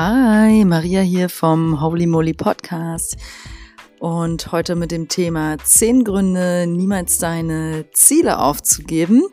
Hi, 0.00 0.64
Maria 0.64 1.00
hier 1.00 1.28
vom 1.28 1.80
Holy 1.80 2.06
Moly 2.06 2.32
Podcast 2.32 3.16
und 3.98 4.52
heute 4.52 4.76
mit 4.76 4.92
dem 4.92 5.08
Thema 5.08 5.58
10 5.58 6.04
Gründe, 6.04 6.66
niemals 6.68 7.18
deine 7.18 7.84
Ziele 7.90 8.38
aufzugeben. 8.38 9.24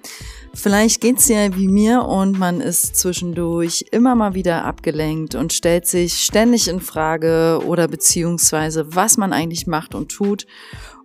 Vielleicht 0.56 1.02
geht's 1.02 1.28
dir 1.28 1.56
wie 1.56 1.68
mir 1.68 2.06
und 2.06 2.40
man 2.40 2.62
ist 2.62 2.96
zwischendurch 2.96 3.86
immer 3.92 4.16
mal 4.16 4.34
wieder 4.34 4.66
abgelenkt 4.66 5.36
und 5.36 5.54
stellt 5.54 5.86
sich 5.86 6.24
ständig 6.24 6.68
in 6.68 6.80
Frage 6.80 7.62
oder 7.68 7.88
beziehungsweise 7.88 8.96
was 8.96 9.18
man 9.18 9.34
eigentlich 9.34 9.68
macht 9.68 9.94
und 9.94 10.12
tut. 10.12 10.48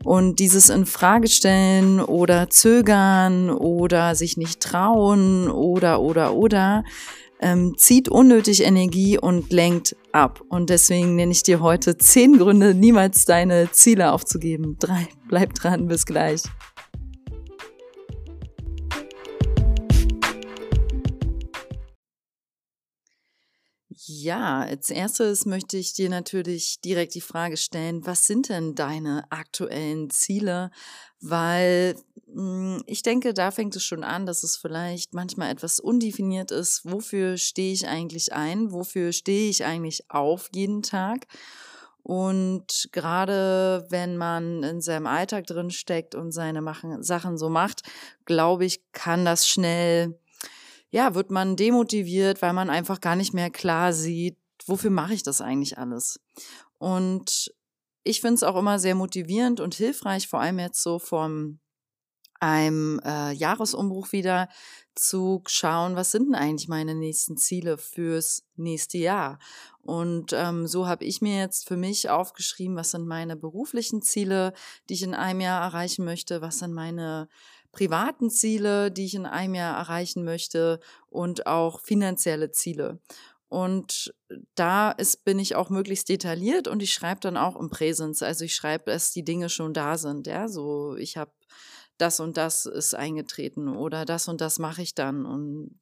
Und 0.05 0.39
dieses 0.39 0.71
in 0.71 0.87
Frage 0.87 1.29
stellen 1.29 2.01
oder 2.01 2.49
zögern 2.49 3.51
oder 3.51 4.15
sich 4.15 4.39
nicht 4.39 4.61
trauen 4.61 5.51
oder 5.51 6.01
oder 6.01 6.33
oder 6.33 6.83
ähm, 7.41 7.75
zieht 7.77 8.09
unnötig 8.09 8.63
Energie 8.63 9.19
und 9.19 9.53
lenkt 9.53 9.97
ab. 10.13 10.43
Und 10.49 10.71
deswegen 10.71 11.17
nenne 11.17 11.33
ich 11.33 11.43
dir 11.43 11.61
heute 11.61 11.97
zehn 11.97 12.39
Gründe, 12.39 12.75
niemals 12.75 13.25
deine 13.25 13.71
Ziele 13.73 14.13
aufzugeben. 14.13 14.77
Drei, 14.79 15.09
bleib 15.29 15.55
dran, 15.55 15.89
bis 15.89 16.07
gleich. 16.07 16.43
Ja, 24.07 24.61
als 24.61 24.91
erstes 24.91 25.47
möchte 25.47 25.77
ich 25.77 25.93
dir 25.93 26.11
natürlich 26.11 26.81
direkt 26.81 27.15
die 27.15 27.21
Frage 27.21 27.57
stellen, 27.57 28.05
was 28.07 28.27
sind 28.27 28.49
denn 28.49 28.75
deine 28.75 29.25
aktuellen 29.31 30.11
Ziele? 30.11 30.71
Weil 31.21 31.97
ich 32.87 33.03
denke, 33.03 33.35
da 33.35 33.51
fängt 33.51 33.77
es 33.77 33.85
schon 33.85 34.05
an, 34.05 34.27
dass 34.27 34.43
es 34.43 34.57
vielleicht 34.57 35.15
manchmal 35.15 35.51
etwas 35.51 35.81
undefiniert 35.81 36.51
ist. 36.51 36.83
Wofür 36.85 37.37
stehe 37.37 37.73
ich 37.73 37.89
eigentlich 37.89 38.33
ein? 38.33 38.73
Wofür 38.73 39.13
stehe 39.13 39.49
ich 39.49 39.65
eigentlich 39.65 40.11
auf 40.11 40.49
jeden 40.53 40.83
Tag? 40.83 41.27
Und 42.03 42.89
gerade 42.93 43.87
wenn 43.91 44.17
man 44.17 44.63
in 44.63 44.81
seinem 44.81 45.07
Alltag 45.07 45.47
drin 45.47 45.71
steckt 45.71 46.15
und 46.15 46.33
seine 46.33 46.63
machen, 46.63 47.03
Sachen 47.03 47.37
so 47.39 47.49
macht, 47.49 47.83
glaube 48.25 48.65
ich, 48.65 48.81
kann 48.93 49.25
das 49.25 49.49
schnell, 49.49 50.19
ja, 50.91 51.15
wird 51.15 51.31
man 51.31 51.57
demotiviert, 51.57 52.43
weil 52.43 52.53
man 52.53 52.71
einfach 52.71 53.01
gar 53.01 53.17
nicht 53.17 53.35
mehr 53.35 53.51
klar 53.51 53.93
sieht, 53.93 54.37
wofür 54.67 54.91
mache 54.91 55.15
ich 55.15 55.23
das 55.23 55.41
eigentlich 55.41 55.79
alles? 55.79 56.21
Und 56.79 57.55
ich 58.03 58.21
finde 58.21 58.35
es 58.35 58.43
auch 58.43 58.57
immer 58.57 58.79
sehr 58.79 58.95
motivierend 58.95 59.61
und 59.61 59.75
hilfreich, 59.75 60.27
vor 60.27 60.41
allem 60.41 60.59
jetzt 60.59 60.83
so 60.83 60.99
vom 60.99 61.60
einem 62.41 63.01
äh, 63.05 63.33
Jahresumbruch 63.33 64.13
wieder 64.13 64.49
zu 64.95 65.43
schauen, 65.47 65.97
was 65.97 66.11
sind 66.11 66.27
denn 66.27 66.35
eigentlich 66.35 66.69
meine 66.69 66.95
nächsten 66.95 67.37
Ziele 67.37 67.79
fürs 67.79 68.43
nächste 68.57 68.99
Jahr. 68.99 69.39
Und 69.83 70.33
ähm, 70.35 70.67
so 70.67 70.87
habe 70.87 71.05
ich 71.05 71.23
mir 71.23 71.39
jetzt 71.39 71.67
für 71.69 71.77
mich 71.77 72.11
aufgeschrieben, 72.11 72.77
was 72.77 72.91
sind 72.91 73.07
meine 73.07 73.37
beruflichen 73.37 74.03
Ziele, 74.03 74.53
die 74.89 74.95
ich 74.95 75.03
in 75.03 75.15
einem 75.15 75.41
Jahr 75.41 75.63
erreichen 75.63 76.05
möchte, 76.05 76.43
was 76.43 76.59
sind 76.59 76.73
meine 76.73 77.29
privaten 77.73 78.31
Ziele, 78.31 78.91
die 78.91 79.07
ich 79.07 79.15
in 79.15 79.27
einem 79.27 79.55
Jahr 79.55 79.77
erreichen 79.77 80.25
möchte 80.25 80.81
und 81.09 81.47
auch 81.47 81.81
finanzielle 81.81 82.51
Ziele. 82.51 82.99
Und 83.49 84.15
da 84.55 84.93
ist, 84.93 85.25
bin 85.25 85.41
ich 85.41 85.57
auch 85.57 85.71
möglichst 85.71 86.09
detailliert 86.09 86.69
und 86.69 86.83
ich 86.83 86.93
schreibe 86.93 87.21
dann 87.21 87.37
auch 87.37 87.57
im 87.57 87.69
Präsens. 87.69 88.23
Also 88.23 88.45
ich 88.45 88.55
schreibe, 88.55 88.93
dass 88.93 89.11
die 89.11 89.25
Dinge 89.25 89.49
schon 89.49 89.75
da 89.75 89.99
sind. 89.99 90.29
Ja, 90.29 90.47
so 90.47 90.95
ich 90.97 91.17
habe 91.17 91.33
das 92.01 92.21
und 92.21 92.37
das 92.37 92.67
ist 92.67 92.95
eingetreten 92.95 93.69
oder 93.69 94.05
das 94.05 94.29
und 94.29 94.41
das 94.41 94.59
mache 94.59 94.83
ich 94.83 94.95
dann 94.95 95.27
und 95.27 95.79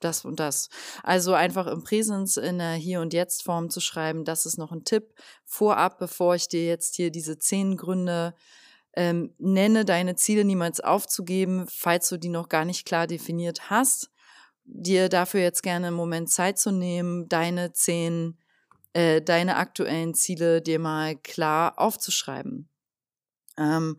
das 0.00 0.24
und 0.24 0.40
das. 0.40 0.68
Also 1.02 1.34
einfach 1.34 1.66
im 1.66 1.84
Präsens 1.84 2.36
in 2.36 2.58
der 2.58 2.72
Hier- 2.72 3.00
und 3.00 3.12
Jetzt-Form 3.12 3.70
zu 3.70 3.80
schreiben, 3.80 4.24
das 4.24 4.46
ist 4.46 4.58
noch 4.58 4.72
ein 4.72 4.84
Tipp 4.84 5.14
vorab, 5.44 5.98
bevor 5.98 6.34
ich 6.34 6.48
dir 6.48 6.64
jetzt 6.66 6.96
hier 6.96 7.10
diese 7.10 7.38
zehn 7.38 7.76
Gründe 7.76 8.34
ähm, 8.94 9.34
nenne, 9.38 9.84
deine 9.84 10.16
Ziele 10.16 10.44
niemals 10.44 10.80
aufzugeben, 10.80 11.66
falls 11.68 12.08
du 12.08 12.16
die 12.16 12.28
noch 12.28 12.48
gar 12.48 12.64
nicht 12.64 12.86
klar 12.86 13.06
definiert 13.06 13.70
hast, 13.70 14.10
dir 14.64 15.08
dafür 15.08 15.40
jetzt 15.40 15.62
gerne 15.62 15.88
einen 15.88 15.96
Moment 15.96 16.30
Zeit 16.30 16.58
zu 16.58 16.72
nehmen, 16.72 17.28
deine 17.28 17.72
zehn, 17.72 18.38
äh, 18.92 19.22
deine 19.22 19.56
aktuellen 19.56 20.14
Ziele 20.14 20.60
dir 20.60 20.78
mal 20.78 21.16
klar 21.16 21.78
aufzuschreiben. 21.78 22.68
Ähm, 23.58 23.96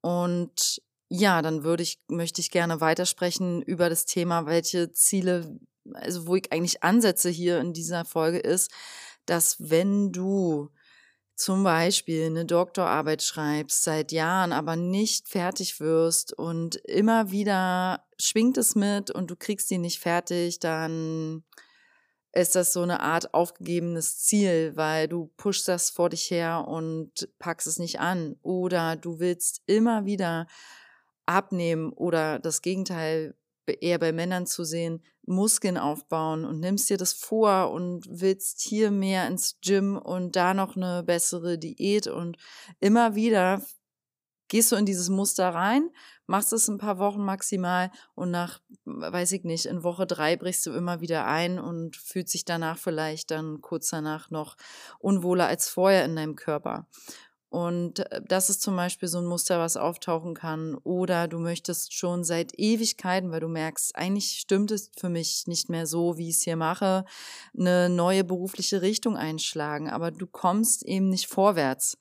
und 0.00 0.80
ja, 1.08 1.42
dann 1.42 1.64
würde 1.64 1.82
ich, 1.82 1.98
möchte 2.08 2.40
ich 2.40 2.50
gerne 2.50 2.80
weitersprechen 2.80 3.62
über 3.62 3.88
das 3.88 4.04
Thema, 4.04 4.46
welche 4.46 4.92
Ziele, 4.92 5.58
also 5.94 6.26
wo 6.26 6.36
ich 6.36 6.52
eigentlich 6.52 6.82
ansetze 6.82 7.30
hier 7.30 7.58
in 7.60 7.72
dieser 7.72 8.04
Folge 8.04 8.38
ist, 8.38 8.70
dass 9.24 9.56
wenn 9.58 10.12
du 10.12 10.70
zum 11.34 11.62
Beispiel 11.62 12.26
eine 12.26 12.44
Doktorarbeit 12.44 13.22
schreibst 13.22 13.84
seit 13.84 14.10
Jahren, 14.10 14.52
aber 14.52 14.74
nicht 14.74 15.28
fertig 15.28 15.78
wirst 15.78 16.36
und 16.36 16.76
immer 16.76 17.30
wieder 17.30 18.04
schwingt 18.20 18.58
es 18.58 18.74
mit 18.74 19.10
und 19.12 19.30
du 19.30 19.36
kriegst 19.36 19.70
die 19.70 19.78
nicht 19.78 20.00
fertig, 20.00 20.58
dann 20.58 21.44
ist 22.32 22.54
das 22.54 22.72
so 22.72 22.82
eine 22.82 23.00
Art 23.00 23.32
aufgegebenes 23.34 24.18
Ziel, 24.18 24.72
weil 24.74 25.08
du 25.08 25.30
pushst 25.36 25.66
das 25.68 25.90
vor 25.90 26.10
dich 26.10 26.30
her 26.30 26.66
und 26.68 27.28
packst 27.38 27.66
es 27.66 27.78
nicht 27.78 28.00
an. 28.00 28.36
Oder 28.42 28.96
du 28.96 29.18
willst 29.18 29.62
immer 29.66 30.04
wieder 30.04 30.46
abnehmen 31.26 31.92
oder 31.92 32.38
das 32.38 32.62
Gegenteil 32.62 33.34
eher 33.80 33.98
bei 33.98 34.12
Männern 34.12 34.46
zu 34.46 34.64
sehen, 34.64 35.02
Muskeln 35.26 35.76
aufbauen 35.76 36.46
und 36.46 36.60
nimmst 36.60 36.88
dir 36.88 36.96
das 36.96 37.12
vor 37.12 37.70
und 37.70 38.06
willst 38.08 38.62
hier 38.62 38.90
mehr 38.90 39.26
ins 39.26 39.58
Gym 39.60 39.98
und 39.98 40.36
da 40.36 40.54
noch 40.54 40.74
eine 40.74 41.02
bessere 41.02 41.58
Diät 41.58 42.06
und 42.06 42.38
immer 42.80 43.14
wieder 43.14 43.62
gehst 44.48 44.72
du 44.72 44.76
in 44.76 44.86
dieses 44.86 45.08
Muster 45.08 45.48
rein, 45.50 45.90
machst 46.26 46.52
es 46.52 46.68
ein 46.68 46.78
paar 46.78 46.98
Wochen 46.98 47.24
maximal 47.24 47.90
und 48.14 48.30
nach, 48.30 48.60
weiß 48.84 49.32
ich 49.32 49.44
nicht, 49.44 49.66
in 49.66 49.82
Woche 49.82 50.06
drei 50.06 50.36
brichst 50.36 50.66
du 50.66 50.72
immer 50.72 51.00
wieder 51.00 51.26
ein 51.26 51.58
und 51.58 51.96
fühlt 51.96 52.28
sich 52.28 52.44
danach 52.44 52.78
vielleicht 52.78 53.30
dann 53.30 53.60
kurz 53.60 53.90
danach 53.90 54.30
noch 54.30 54.56
unwohler 54.98 55.46
als 55.46 55.68
vorher 55.68 56.04
in 56.04 56.16
deinem 56.16 56.36
Körper. 56.36 56.86
Und 57.50 58.00
äh, 58.12 58.20
das 58.26 58.50
ist 58.50 58.60
zum 58.60 58.76
Beispiel 58.76 59.08
so 59.08 59.18
ein 59.18 59.26
Muster, 59.26 59.58
was 59.58 59.76
auftauchen 59.76 60.34
kann. 60.34 60.74
Oder 60.84 61.28
du 61.28 61.38
möchtest 61.38 61.94
schon 61.94 62.24
seit 62.24 62.58
Ewigkeiten, 62.58 63.30
weil 63.30 63.40
du 63.40 63.48
merkst, 63.48 63.96
eigentlich 63.96 64.38
stimmt 64.38 64.70
es 64.70 64.90
für 64.98 65.08
mich 65.08 65.46
nicht 65.46 65.70
mehr 65.70 65.86
so, 65.86 66.18
wie 66.18 66.28
ich 66.28 66.36
es 66.36 66.42
hier 66.42 66.56
mache, 66.56 67.04
eine 67.58 67.88
neue 67.88 68.24
berufliche 68.24 68.82
Richtung 68.82 69.16
einschlagen. 69.16 69.88
Aber 69.88 70.10
du 70.10 70.26
kommst 70.26 70.84
eben 70.84 71.08
nicht 71.08 71.26
vorwärts. 71.26 71.96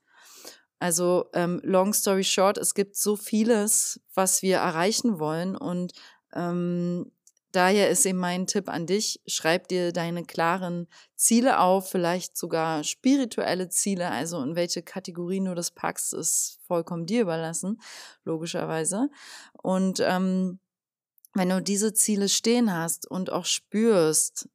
Also 0.80 1.30
ähm, 1.34 1.60
long 1.64 1.94
story 1.94 2.24
short, 2.24 2.58
es 2.58 2.74
gibt 2.74 2.96
so 2.96 3.16
vieles, 3.16 4.00
was 4.14 4.42
wir 4.42 4.58
erreichen 4.58 5.20
wollen 5.20 5.56
und 5.56 5.94
ähm, 6.34 7.12
daher 7.52 7.90
ist 7.90 8.06
eben 8.06 8.20
mein 8.20 8.46
Tipp 8.46 8.70
an 8.70 8.86
dich, 8.86 9.20
schreib 9.26 9.68
dir 9.68 9.92
deine 9.92 10.24
klaren 10.24 10.88
Ziele 11.16 11.60
auf, 11.60 11.90
vielleicht 11.90 12.38
sogar 12.38 12.84
spirituelle 12.84 13.70
Ziele, 13.70 14.12
also 14.12 14.42
in 14.44 14.56
welche 14.56 14.84
Kategorien 14.84 15.46
du 15.46 15.56
das 15.56 15.72
packst, 15.72 16.14
ist 16.14 16.60
vollkommen 16.68 17.08
dir 17.08 17.22
überlassen, 17.22 17.82
logischerweise. 18.24 19.10
Und 19.54 20.00
ähm, 20.02 20.60
wenn 21.34 21.50
du 21.50 21.62
diese 21.62 21.94
Ziele 21.94 22.30
stehen 22.30 22.74
hast 22.74 23.10
und 23.10 23.32
auch 23.32 23.46
spürst, 23.46 24.50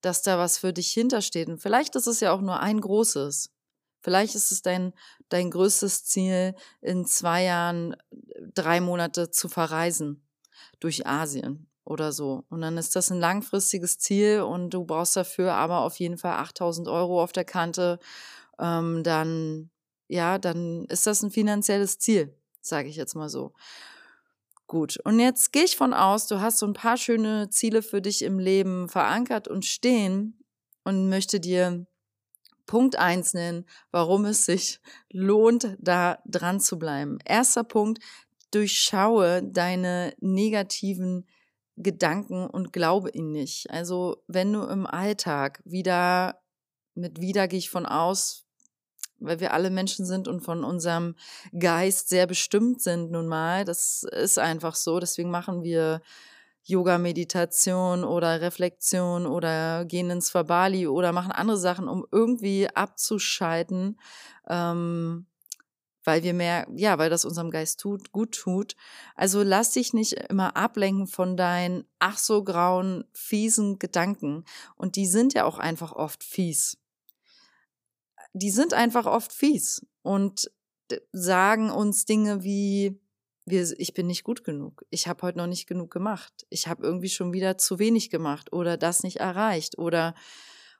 dass 0.00 0.22
da 0.22 0.38
was 0.38 0.58
für 0.58 0.72
dich 0.72 0.90
hintersteht, 0.90 1.48
und 1.48 1.62
vielleicht 1.62 1.96
ist 1.96 2.06
es 2.06 2.20
ja 2.20 2.32
auch 2.32 2.40
nur 2.40 2.60
ein 2.60 2.80
großes, 2.80 3.50
Vielleicht 4.04 4.34
ist 4.34 4.52
es 4.52 4.60
dein, 4.60 4.92
dein 5.30 5.50
größtes 5.50 6.04
Ziel, 6.04 6.54
in 6.82 7.06
zwei 7.06 7.44
Jahren 7.44 7.96
drei 8.52 8.82
Monate 8.82 9.30
zu 9.30 9.48
verreisen 9.48 10.28
durch 10.78 11.06
Asien 11.06 11.70
oder 11.84 12.12
so. 12.12 12.44
Und 12.50 12.60
dann 12.60 12.76
ist 12.76 12.94
das 12.96 13.10
ein 13.10 13.18
langfristiges 13.18 13.98
Ziel 13.98 14.42
und 14.42 14.74
du 14.74 14.84
brauchst 14.84 15.16
dafür 15.16 15.54
aber 15.54 15.80
auf 15.80 15.98
jeden 15.98 16.18
Fall 16.18 16.34
8000 16.34 16.86
Euro 16.86 17.22
auf 17.22 17.32
der 17.32 17.46
Kante. 17.46 17.98
Ähm, 18.58 19.02
dann, 19.04 19.70
ja, 20.06 20.36
dann 20.36 20.84
ist 20.90 21.06
das 21.06 21.22
ein 21.22 21.30
finanzielles 21.30 21.98
Ziel, 21.98 22.36
sage 22.60 22.90
ich 22.90 22.96
jetzt 22.96 23.14
mal 23.14 23.30
so. 23.30 23.54
Gut, 24.66 24.98
und 25.04 25.18
jetzt 25.18 25.50
gehe 25.50 25.64
ich 25.64 25.78
von 25.78 25.94
aus, 25.94 26.26
du 26.26 26.42
hast 26.42 26.58
so 26.58 26.66
ein 26.66 26.74
paar 26.74 26.98
schöne 26.98 27.48
Ziele 27.48 27.80
für 27.80 28.02
dich 28.02 28.20
im 28.20 28.38
Leben 28.38 28.90
verankert 28.90 29.48
und 29.48 29.64
stehen 29.64 30.44
und 30.84 31.08
möchte 31.08 31.40
dir 31.40 31.86
Punkt 32.66 32.96
eins 32.96 33.34
nennen, 33.34 33.66
warum 33.90 34.24
es 34.24 34.46
sich 34.46 34.80
lohnt, 35.10 35.76
da 35.78 36.18
dran 36.26 36.60
zu 36.60 36.78
bleiben. 36.78 37.18
Erster 37.24 37.64
Punkt, 37.64 38.02
durchschaue 38.50 39.42
deine 39.42 40.14
negativen 40.20 41.26
Gedanken 41.76 42.46
und 42.46 42.72
glaube 42.72 43.10
ihnen 43.10 43.32
nicht. 43.32 43.70
Also 43.70 44.22
wenn 44.28 44.52
du 44.52 44.62
im 44.62 44.86
Alltag 44.86 45.60
wieder, 45.64 46.40
mit 46.94 47.20
wieder 47.20 47.48
gehe 47.48 47.58
ich 47.58 47.70
von 47.70 47.84
aus, 47.84 48.44
weil 49.18 49.40
wir 49.40 49.52
alle 49.52 49.70
Menschen 49.70 50.06
sind 50.06 50.28
und 50.28 50.40
von 50.40 50.64
unserem 50.64 51.16
Geist 51.58 52.08
sehr 52.08 52.26
bestimmt 52.26 52.80
sind 52.80 53.10
nun 53.10 53.26
mal, 53.26 53.64
das 53.64 54.04
ist 54.04 54.38
einfach 54.38 54.74
so, 54.74 55.00
deswegen 55.00 55.30
machen 55.30 55.62
wir 55.62 56.00
Yoga-Meditation 56.64 58.04
oder 58.04 58.40
Reflexion 58.40 59.26
oder 59.26 59.84
gehen 59.84 60.10
ins 60.10 60.32
Verbali 60.32 60.86
oder 60.86 61.12
machen 61.12 61.32
andere 61.32 61.58
Sachen, 61.58 61.88
um 61.88 62.06
irgendwie 62.10 62.68
abzuschalten, 62.74 63.98
ähm, 64.48 65.26
weil 66.04 66.22
wir 66.22 66.34
mehr, 66.34 66.66
ja, 66.74 66.98
weil 66.98 67.10
das 67.10 67.24
unserem 67.24 67.50
Geist 67.50 67.80
tut, 67.80 68.12
gut 68.12 68.32
tut. 68.32 68.76
Also 69.14 69.42
lass 69.42 69.72
dich 69.72 69.92
nicht 69.92 70.14
immer 70.14 70.56
ablenken 70.56 71.06
von 71.06 71.36
deinen 71.36 71.84
ach 71.98 72.18
so 72.18 72.42
grauen, 72.44 73.04
fiesen 73.12 73.78
Gedanken. 73.78 74.44
Und 74.76 74.96
die 74.96 75.06
sind 75.06 75.34
ja 75.34 75.44
auch 75.44 75.58
einfach 75.58 75.92
oft 75.92 76.24
fies. 76.24 76.78
Die 78.32 78.50
sind 78.50 78.74
einfach 78.74 79.06
oft 79.06 79.32
fies 79.32 79.86
und 80.02 80.50
sagen 81.12 81.70
uns 81.70 82.04
Dinge 82.04 82.42
wie, 82.42 83.00
wir, 83.46 83.68
ich 83.78 83.94
bin 83.94 84.06
nicht 84.06 84.24
gut 84.24 84.44
genug, 84.44 84.84
ich 84.90 85.06
habe 85.06 85.22
heute 85.22 85.38
noch 85.38 85.46
nicht 85.46 85.66
genug 85.66 85.90
gemacht, 85.90 86.32
ich 86.48 86.66
habe 86.66 86.84
irgendwie 86.84 87.10
schon 87.10 87.32
wieder 87.32 87.58
zu 87.58 87.78
wenig 87.78 88.10
gemacht 88.10 88.52
oder 88.52 88.76
das 88.76 89.02
nicht 89.02 89.16
erreicht 89.16 89.78
oder 89.78 90.14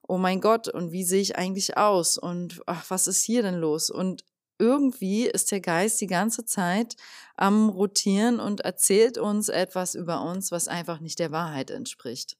oh 0.06 0.18
mein 0.18 0.40
Gott, 0.40 0.68
und 0.68 0.92
wie 0.92 1.04
sehe 1.04 1.22
ich 1.22 1.36
eigentlich 1.36 1.76
aus 1.76 2.18
und 2.18 2.60
ach, 2.66 2.84
was 2.90 3.06
ist 3.06 3.22
hier 3.22 3.42
denn 3.42 3.56
los? 3.56 3.90
Und 3.90 4.24
irgendwie 4.58 5.26
ist 5.26 5.50
der 5.50 5.60
Geist 5.60 6.00
die 6.00 6.06
ganze 6.06 6.44
Zeit 6.44 6.94
am 7.36 7.68
Rotieren 7.68 8.38
und 8.38 8.60
erzählt 8.60 9.18
uns 9.18 9.48
etwas 9.48 9.94
über 9.94 10.22
uns, 10.22 10.52
was 10.52 10.68
einfach 10.68 11.00
nicht 11.00 11.18
der 11.18 11.32
Wahrheit 11.32 11.70
entspricht. 11.70 12.36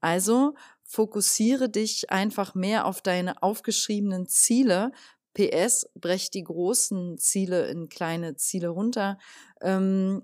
Also 0.00 0.54
fokussiere 0.82 1.68
dich 1.68 2.10
einfach 2.10 2.54
mehr 2.54 2.86
auf 2.86 3.00
deine 3.00 3.42
aufgeschriebenen 3.42 4.26
Ziele. 4.26 4.92
PS, 5.34 5.90
brech 5.94 6.30
die 6.30 6.44
großen 6.44 7.18
Ziele 7.18 7.66
in 7.66 7.88
kleine 7.88 8.36
Ziele 8.36 8.68
runter. 8.68 9.18
Ähm, 9.60 10.22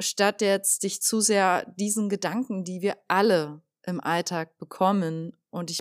statt 0.00 0.40
jetzt 0.40 0.82
dich 0.82 1.02
zu 1.02 1.20
sehr 1.20 1.70
diesen 1.76 2.08
Gedanken, 2.08 2.64
die 2.64 2.80
wir 2.80 2.96
alle 3.08 3.62
im 3.82 4.00
Alltag 4.00 4.56
bekommen, 4.58 5.36
und 5.50 5.70
ich 5.70 5.80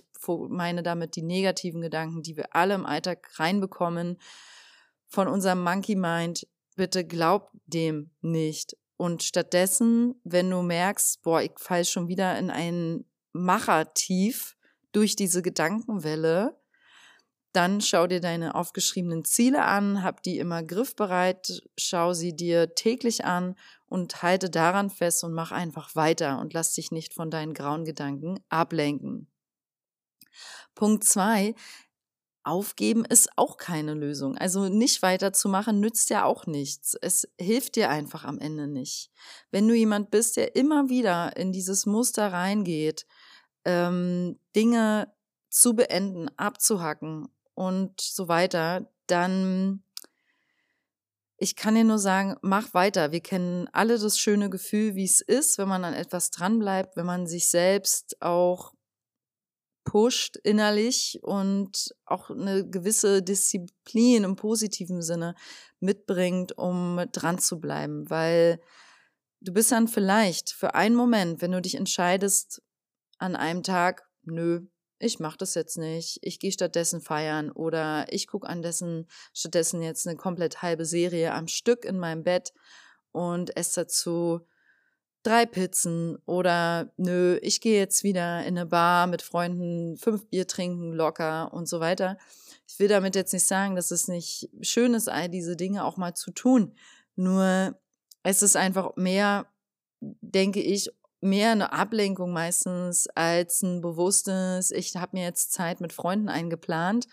meine 0.50 0.84
damit 0.84 1.16
die 1.16 1.22
negativen 1.22 1.82
Gedanken, 1.82 2.22
die 2.22 2.38
wir 2.38 2.56
alle 2.56 2.76
im 2.76 2.86
Alltag 2.86 3.40
reinbekommen, 3.40 4.20
von 5.08 5.28
unserem 5.28 5.64
Monkey 5.64 5.96
Mind, 5.96 6.48
bitte 6.76 7.06
glaub 7.06 7.52
dem 7.66 8.12
nicht. 8.22 8.76
Und 8.98 9.24
stattdessen, 9.24 10.16
wenn 10.24 10.50
du 10.50 10.62
merkst, 10.62 11.22
boah, 11.24 11.42
ich 11.42 11.52
fall 11.58 11.86
schon 11.86 12.08
wieder 12.08 12.38
in 12.38 12.50
ein 12.50 13.06
Machertief 13.32 14.56
durch 14.92 15.16
diese 15.16 15.42
Gedankenwelle, 15.42 16.58
dann 17.54 17.82
schau 17.82 18.08
dir 18.08 18.20
deine 18.20 18.56
aufgeschriebenen 18.56 19.26
Ziele 19.26 19.64
an, 19.64 20.04
hab 20.04 20.24
die 20.24 20.40
immer 20.40 20.64
griffbereit, 20.64 21.64
schau 21.78 22.14
sie 22.14 22.36
dir 22.36 22.74
täglich 22.76 23.26
an 23.26 23.56
und 23.86 24.24
halte 24.24 24.50
daran 24.50 24.90
fest 24.90 25.24
und 25.24 25.34
mach 25.34 25.52
einfach 25.52 25.96
weiter 25.96 26.40
und 26.40 26.54
lass 26.54 26.74
dich 26.74 26.92
nicht 26.92 27.14
von 27.14 27.30
deinen 27.30 27.54
grauen 27.54 27.86
Gedanken 27.86 28.40
ablenken. 28.50 29.28
Punkt 30.74 31.04
zwei, 31.04 31.54
aufgeben 32.44 33.06
ist 33.06 33.30
auch 33.38 33.58
keine 33.58 33.94
Lösung. 33.94 34.38
Also 34.38 34.68
nicht 34.68 35.02
weiterzumachen 35.02 35.80
nützt 35.80 36.10
ja 36.10 36.26
auch 36.26 36.46
nichts. 36.46 36.96
Es 37.02 37.28
hilft 37.40 37.76
dir 37.76 37.90
einfach 37.90 38.26
am 38.26 38.40
Ende 38.40 38.68
nicht. 38.68 39.12
Wenn 39.52 39.68
du 39.68 39.76
jemand 39.76 40.12
bist, 40.12 40.38
der 40.38 40.56
immer 40.56 40.90
wieder 40.90 41.38
in 41.38 41.52
dieses 41.52 41.86
Muster 41.86 42.34
reingeht, 42.34 43.06
ähm, 43.66 44.40
Dinge 44.56 45.14
zu 45.50 45.76
beenden, 45.76 46.30
abzuhacken 46.38 47.30
und 47.54 48.00
so 48.02 48.28
weiter, 48.28 48.90
dann 49.08 49.84
ich 51.38 51.58
kann 51.58 51.76
dir 51.76 51.84
nur 51.84 52.00
sagen, 52.00 52.38
mach 52.42 52.74
weiter. 52.74 53.12
Wir 53.12 53.20
kennen 53.20 53.68
alle 53.74 54.00
das 54.00 54.18
schöne 54.18 54.50
Gefühl, 54.50 54.96
wie 54.96 55.04
es 55.04 55.20
ist, 55.20 55.58
wenn 55.58 55.68
man 55.68 55.84
an 55.84 55.94
etwas 55.94 56.32
dranbleibt, 56.32 56.96
wenn 56.96 57.06
man 57.06 57.28
sich 57.28 57.50
selbst 57.50 58.22
auch 58.22 58.74
pusht 59.84 60.38
innerlich 60.38 61.20
und 61.22 61.94
auch 62.06 62.30
eine 62.30 62.66
gewisse 62.66 63.22
Disziplin 63.22 64.24
im 64.24 64.36
positiven 64.38 65.02
Sinne 65.02 65.36
mitbringt, 65.80 66.58
um 66.58 67.04
dran 67.12 67.38
zu 67.40 67.60
bleiben, 67.60 68.10
weil 68.10 68.62
du 69.42 69.52
bist 69.52 69.72
dann 69.72 69.90
vielleicht 69.90 70.52
für 70.52 70.76
einen 70.76 70.96
Moment, 70.96 71.42
wenn 71.42 71.52
du 71.52 71.62
dich 71.62 71.76
entscheidest 71.76 72.62
an 73.18 73.36
einem 73.36 73.64
Tag, 73.64 74.08
nö, 74.24 74.62
ich 75.04 75.20
mache 75.20 75.38
das 75.38 75.54
jetzt 75.54 75.78
nicht, 75.78 76.20
ich 76.22 76.40
gehe 76.40 76.52
stattdessen 76.52 77.02
feiern 77.02 77.52
oder 77.52 78.06
ich 78.10 78.28
gucke 78.28 78.48
andessen 78.48 79.08
stattdessen 79.34 79.82
jetzt 79.82 80.08
eine 80.08 80.16
komplett 80.16 80.62
halbe 80.62 80.86
Serie 80.86 81.34
am 81.34 81.48
Stück 81.48 81.84
in 81.86 82.00
meinem 82.00 82.24
Bett 82.24 82.54
und 83.12 83.56
esse 83.58 83.82
dazu 83.82 84.42
drei 85.24 85.46
Pizzen 85.46 86.18
oder 86.26 86.94
nö, 86.98 87.38
ich 87.42 87.62
gehe 87.62 87.80
jetzt 87.80 88.04
wieder 88.04 88.42
in 88.42 88.58
eine 88.58 88.66
Bar 88.66 89.08
mit 89.08 89.22
Freunden, 89.22 89.98
fünf 89.98 90.28
Bier 90.30 90.48
trinken, 90.48 90.94
locker 90.94 91.54
und 91.54 91.68
so 91.68 91.80
weiter. 91.80 92.18
Ich 92.68 92.80
will 92.80 92.88
damit 92.88 93.16
jetzt 93.16 93.34
nicht 93.34 93.48
sagen, 93.48 93.76
dass 93.76 93.92
es 93.92 94.08
nicht 94.08 94.50
schön 94.62 94.94
ist, 94.94 95.10
all 95.10 95.30
diese 95.30 95.56
Dinge 95.56 95.86
auch 95.86 95.98
mal 95.98 96.14
zu 96.14 96.32
tun. 96.32 96.76
Nur 97.16 97.78
es 98.24 98.42
ist 98.42 98.56
einfach 98.56 98.96
mehr, 98.96 99.48
denke 100.00 100.62
ich, 100.62 100.92
mehr 101.24 101.52
eine 101.52 101.74
Ablenkung 101.74 102.32
meistens 102.32 103.08
als 103.16 103.62
ein 103.62 103.82
bewusstes, 103.82 104.72
ich 104.72 104.96
habe 104.96 105.18
mir 105.18 105.24
jetzt 105.24 105.54
Zeit 105.54 105.82
mit 105.82 105.94
Freunden 105.94 106.30
eingeplant 106.30 107.08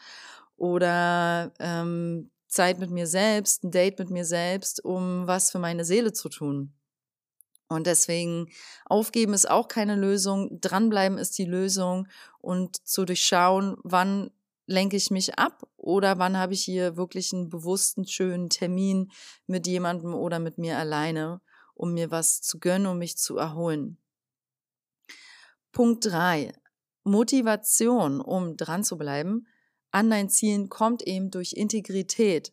oder 0.57 1.53
ähm, 1.59 2.31
Zeit 2.49 2.79
mit 2.79 2.91
mir 2.91 3.07
selbst, 3.07 3.65
ein 3.65 3.71
Date 3.71 3.99
mit 3.99 4.11
mir 4.11 4.25
selbst, 4.25 4.85
um 4.85 5.27
was 5.27 5.51
für 5.51 5.59
meine 5.59 5.85
Seele 5.85 6.12
zu 6.12 6.29
tun. 6.29 6.75
Und 7.69 7.87
deswegen 7.87 8.49
aufgeben 8.87 9.33
ist 9.33 9.49
auch 9.49 9.69
keine 9.69 9.95
Lösung, 9.95 10.61
dranbleiben 10.61 11.19
ist 11.19 11.39
die 11.39 11.45
Lösung 11.45 12.09
und 12.41 12.77
zu 12.87 13.05
durchschauen, 13.05 13.77
wann 13.85 14.33
lenke 14.67 14.97
ich 14.97 15.11
mich 15.11 15.39
ab 15.39 15.69
oder 15.77 16.19
wann 16.19 16.37
habe 16.37 16.53
ich 16.53 16.65
hier 16.65 16.97
wirklich 16.97 17.33
einen 17.33 17.49
bewussten, 17.49 18.07
schönen 18.07 18.51
Termin 18.51 19.12
mit 19.47 19.69
jemandem 19.69 20.15
oder 20.15 20.41
mit 20.41 20.59
mir 20.59 20.79
alleine, 20.79 21.41
um 21.81 21.94
mir 21.94 22.11
was 22.11 22.43
zu 22.43 22.59
gönnen, 22.59 22.87
um 22.87 22.99
mich 22.99 23.17
zu 23.17 23.38
erholen. 23.38 23.97
Punkt 25.73 26.05
drei: 26.05 26.53
Motivation, 27.05 28.21
um 28.21 28.59
dran 28.59 28.85
zu 28.85 28.99
bleiben, 28.99 29.47
an 29.91 30.11
deinen 30.11 30.29
Zielen 30.29 30.69
kommt 30.69 31.03
eben 31.03 31.31
durch 31.31 31.55
Integrität 31.55 32.53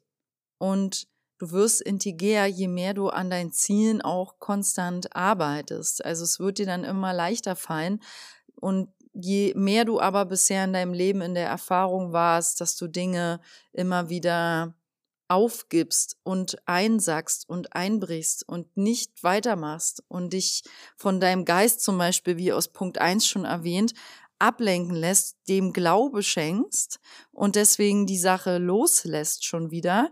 und 0.59 1.09
du 1.39 1.51
wirst 1.51 1.81
integer, 1.81 2.45
je 2.45 2.69
mehr 2.69 2.93
du 2.93 3.09
an 3.09 3.29
deinen 3.29 3.51
Zielen 3.51 4.01
auch 4.01 4.39
konstant 4.39 5.13
arbeitest. 5.13 6.05
Also 6.05 6.23
es 6.23 6.39
wird 6.39 6.57
dir 6.57 6.65
dann 6.65 6.85
immer 6.85 7.13
leichter 7.13 7.57
fallen. 7.57 8.01
Und 8.55 8.89
je 9.13 9.53
mehr 9.55 9.85
du 9.85 9.99
aber 9.99 10.25
bisher 10.25 10.63
in 10.63 10.73
deinem 10.73 10.93
Leben 10.93 11.21
in 11.21 11.35
der 11.35 11.47
Erfahrung 11.47 12.11
warst, 12.11 12.59
dass 12.59 12.75
du 12.75 12.87
Dinge 12.87 13.39
immer 13.71 14.09
wieder 14.09 14.73
aufgibst 15.27 16.17
und 16.23 16.57
einsackst 16.65 17.49
und 17.49 17.75
einbrichst 17.75 18.47
und 18.47 18.77
nicht 18.77 19.23
weitermachst 19.23 20.03
und 20.07 20.33
dich 20.33 20.63
von 20.95 21.19
deinem 21.19 21.45
Geist 21.45 21.81
zum 21.81 21.97
Beispiel, 21.97 22.37
wie 22.37 22.53
aus 22.53 22.69
Punkt 22.69 22.97
eins 22.99 23.27
schon 23.27 23.45
erwähnt, 23.45 23.93
ablenken 24.39 24.95
lässt, 24.95 25.37
dem 25.47 25.73
Glaube 25.73 26.23
schenkst 26.23 26.99
und 27.31 27.55
deswegen 27.55 28.05
die 28.05 28.17
Sache 28.17 28.57
loslässt 28.57 29.45
schon 29.45 29.71
wieder, 29.71 30.11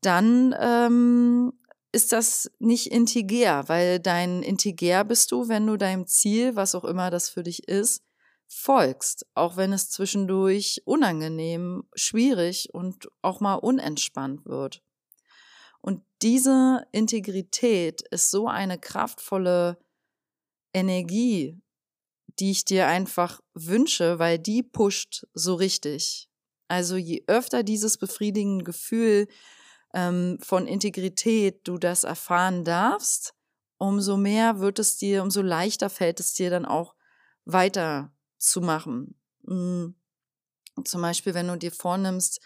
dann 0.00 0.54
ähm, 0.58 1.52
ist 1.92 2.12
das 2.12 2.50
nicht 2.58 2.92
integer, 2.92 3.68
weil 3.68 3.98
dein 3.98 4.42
integer 4.42 5.04
bist 5.04 5.32
du, 5.32 5.48
wenn 5.48 5.66
du 5.66 5.76
deinem 5.76 6.06
Ziel, 6.06 6.54
was 6.54 6.74
auch 6.74 6.84
immer 6.84 7.10
das 7.10 7.28
für 7.28 7.42
dich 7.42 7.68
ist, 7.68 8.02
folgst, 8.48 9.26
auch 9.34 9.56
wenn 9.56 9.72
es 9.72 9.90
zwischendurch 9.90 10.82
unangenehm, 10.84 11.88
schwierig 11.94 12.72
und 12.72 13.08
auch 13.22 13.40
mal 13.40 13.54
unentspannt 13.54 14.46
wird. 14.46 14.82
Und 15.80 16.02
diese 16.22 16.86
Integrität 16.92 18.02
ist 18.10 18.30
so 18.30 18.48
eine 18.48 18.78
kraftvolle 18.78 19.78
Energie, 20.72 21.60
die 22.38 22.50
ich 22.50 22.64
dir 22.64 22.86
einfach 22.86 23.40
wünsche, 23.54 24.18
weil 24.18 24.38
die 24.38 24.62
pusht 24.62 25.26
so 25.32 25.54
richtig. 25.54 26.28
Also 26.68 26.96
je 26.96 27.24
öfter 27.26 27.62
dieses 27.62 27.98
befriedigende 27.98 28.64
Gefühl 28.64 29.28
ähm, 29.94 30.38
von 30.42 30.66
Integrität 30.66 31.60
du 31.64 31.78
das 31.78 32.04
erfahren 32.04 32.64
darfst, 32.64 33.34
umso 33.78 34.16
mehr 34.16 34.58
wird 34.58 34.78
es 34.78 34.96
dir, 34.96 35.22
umso 35.22 35.42
leichter 35.42 35.88
fällt 35.88 36.20
es 36.20 36.34
dir 36.34 36.50
dann 36.50 36.64
auch 36.64 36.94
weiter 37.44 38.15
zu 38.46 38.60
machen. 38.60 39.18
Mhm. 39.42 39.94
Zum 40.84 41.02
Beispiel, 41.02 41.34
wenn 41.34 41.48
du 41.48 41.56
dir 41.56 41.72
vornimmst, 41.72 42.40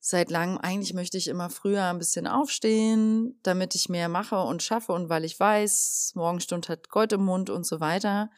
seit 0.00 0.30
langem, 0.30 0.58
eigentlich 0.58 0.94
möchte 0.94 1.18
ich 1.18 1.28
immer 1.28 1.50
früher 1.50 1.84
ein 1.84 1.98
bisschen 1.98 2.26
aufstehen, 2.26 3.38
damit 3.42 3.74
ich 3.74 3.88
mehr 3.88 4.08
mache 4.08 4.38
und 4.40 4.62
schaffe 4.62 4.92
und 4.92 5.08
weil 5.10 5.24
ich 5.24 5.38
weiß, 5.38 6.12
Morgenstund 6.14 6.68
hat 6.68 6.88
Gold 6.88 7.12
im 7.12 7.24
Mund 7.24 7.50
und 7.50 7.66
so 7.66 7.80
weiter, 7.80 8.30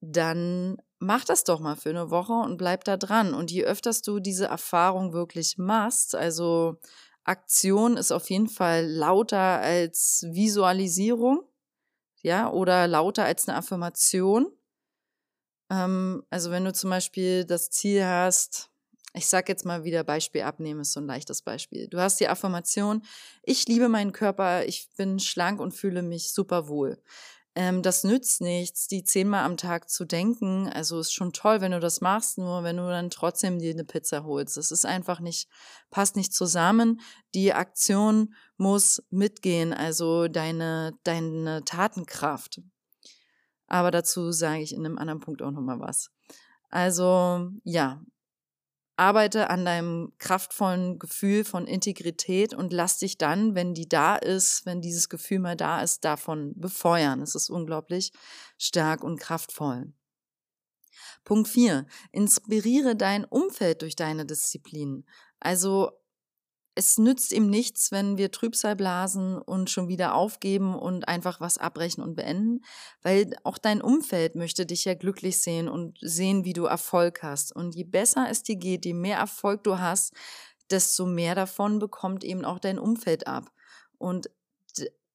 dann 0.00 0.78
mach 0.98 1.24
das 1.24 1.44
doch 1.44 1.60
mal 1.60 1.76
für 1.76 1.90
eine 1.90 2.10
Woche 2.10 2.32
und 2.34 2.56
bleib 2.58 2.84
da 2.84 2.96
dran. 2.96 3.34
Und 3.34 3.50
je 3.50 3.64
öfters 3.64 4.02
du 4.02 4.20
diese 4.20 4.46
Erfahrung 4.46 5.12
wirklich 5.12 5.58
machst, 5.58 6.14
also 6.14 6.78
Aktion 7.24 7.96
ist 7.96 8.12
auf 8.12 8.30
jeden 8.30 8.48
Fall 8.48 8.86
lauter 8.86 9.38
als 9.60 10.26
Visualisierung. 10.30 11.42
ja, 12.22 12.50
oder 12.50 12.88
lauter 12.88 13.24
als 13.24 13.48
eine 13.48 13.58
Affirmation. 13.58 14.48
Ähm, 15.74 16.22
also 16.30 16.50
wenn 16.50 16.64
du 16.64 16.72
zum 16.72 16.90
Beispiel 16.90 17.44
das 17.44 17.70
Ziel 17.70 18.04
hast, 18.04 18.70
ich 19.14 19.26
sag 19.26 19.48
jetzt 19.48 19.64
mal 19.64 19.84
wieder 19.84 20.04
Beispiel 20.04 20.42
abnehmen, 20.42 20.80
ist 20.80 20.92
so 20.92 21.00
ein 21.00 21.06
leichtes 21.06 21.42
Beispiel. 21.42 21.88
Du 21.88 22.00
hast 22.00 22.18
die 22.20 22.28
Affirmation, 22.28 23.02
ich 23.42 23.66
liebe 23.66 23.88
meinen 23.88 24.12
Körper, 24.12 24.66
ich 24.66 24.88
bin 24.96 25.18
schlank 25.20 25.60
und 25.60 25.72
fühle 25.72 26.02
mich 26.02 26.32
super 26.32 26.68
wohl. 26.68 26.98
Ähm, 27.56 27.82
das 27.82 28.02
nützt 28.02 28.40
nichts, 28.40 28.88
die 28.88 29.04
zehnmal 29.04 29.44
am 29.44 29.56
Tag 29.56 29.88
zu 29.88 30.04
denken. 30.04 30.68
Also 30.68 30.98
ist 30.98 31.12
schon 31.12 31.32
toll, 31.32 31.60
wenn 31.60 31.70
du 31.70 31.78
das 31.78 32.00
machst, 32.00 32.38
nur 32.38 32.64
wenn 32.64 32.76
du 32.76 32.88
dann 32.88 33.10
trotzdem 33.10 33.60
dir 33.60 33.72
eine 33.72 33.84
Pizza 33.84 34.24
holst. 34.24 34.56
Das 34.56 34.72
ist 34.72 34.84
einfach 34.84 35.20
nicht, 35.20 35.48
passt 35.90 36.16
nicht 36.16 36.34
zusammen. 36.34 37.00
Die 37.34 37.52
Aktion 37.52 38.34
muss 38.56 39.02
mitgehen, 39.10 39.72
also 39.72 40.26
deine, 40.26 40.98
deine 41.04 41.64
Tatenkraft. 41.64 42.60
Aber 43.74 43.90
dazu 43.90 44.30
sage 44.30 44.62
ich 44.62 44.72
in 44.72 44.86
einem 44.86 44.98
anderen 44.98 45.18
Punkt 45.18 45.42
auch 45.42 45.50
nochmal 45.50 45.80
was. 45.80 46.12
Also 46.70 47.50
ja, 47.64 48.00
arbeite 48.94 49.50
an 49.50 49.64
deinem 49.64 50.12
kraftvollen 50.18 51.00
Gefühl 51.00 51.44
von 51.44 51.66
Integrität 51.66 52.54
und 52.54 52.72
lass 52.72 52.98
dich 52.98 53.18
dann, 53.18 53.56
wenn 53.56 53.74
die 53.74 53.88
da 53.88 54.14
ist, 54.14 54.64
wenn 54.64 54.80
dieses 54.80 55.08
Gefühl 55.08 55.40
mal 55.40 55.56
da 55.56 55.82
ist, 55.82 56.04
davon 56.04 56.52
befeuern. 56.54 57.20
Es 57.20 57.34
ist 57.34 57.50
unglaublich 57.50 58.12
stark 58.58 59.02
und 59.02 59.18
kraftvoll. 59.18 59.92
Punkt 61.24 61.48
4. 61.48 61.84
Inspiriere 62.12 62.94
dein 62.94 63.24
Umfeld 63.24 63.82
durch 63.82 63.96
deine 63.96 64.24
Disziplin. 64.24 65.04
Also 65.40 65.90
es 66.76 66.98
nützt 66.98 67.32
ihm 67.32 67.48
nichts, 67.48 67.92
wenn 67.92 68.18
wir 68.18 68.32
Trübsal 68.32 68.74
blasen 68.74 69.38
und 69.38 69.70
schon 69.70 69.88
wieder 69.88 70.14
aufgeben 70.14 70.74
und 70.74 71.06
einfach 71.06 71.40
was 71.40 71.58
abbrechen 71.58 72.02
und 72.02 72.16
beenden, 72.16 72.64
weil 73.02 73.36
auch 73.44 73.58
dein 73.58 73.80
Umfeld 73.80 74.34
möchte 74.34 74.66
dich 74.66 74.84
ja 74.84 74.94
glücklich 74.94 75.38
sehen 75.38 75.68
und 75.68 75.98
sehen, 76.00 76.44
wie 76.44 76.52
du 76.52 76.64
Erfolg 76.64 77.22
hast. 77.22 77.54
Und 77.54 77.74
je 77.74 77.84
besser 77.84 78.26
es 78.28 78.42
dir 78.42 78.56
geht, 78.56 78.84
je 78.84 78.94
mehr 78.94 79.18
Erfolg 79.18 79.62
du 79.62 79.78
hast, 79.78 80.14
desto 80.70 81.06
mehr 81.06 81.34
davon 81.34 81.78
bekommt 81.78 82.24
eben 82.24 82.44
auch 82.44 82.58
dein 82.58 82.78
Umfeld 82.80 83.28
ab. 83.28 83.52
Und 83.98 84.30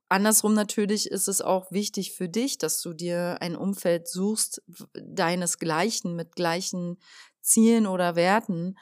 andersrum 0.08 0.54
natürlich 0.54 1.12
ist 1.12 1.28
es 1.28 1.42
auch 1.42 1.72
wichtig 1.72 2.14
für 2.14 2.30
dich, 2.30 2.58
dass 2.58 2.82
du 2.82 2.94
dir 2.94 3.38
ein 3.42 3.58
Umfeld 3.58 4.08
suchst, 4.08 4.62
deinesgleichen, 4.94 6.16
mit 6.16 6.36
gleichen 6.36 6.98
Zielen 7.42 7.86
oder 7.86 8.16
Werten. 8.16 8.78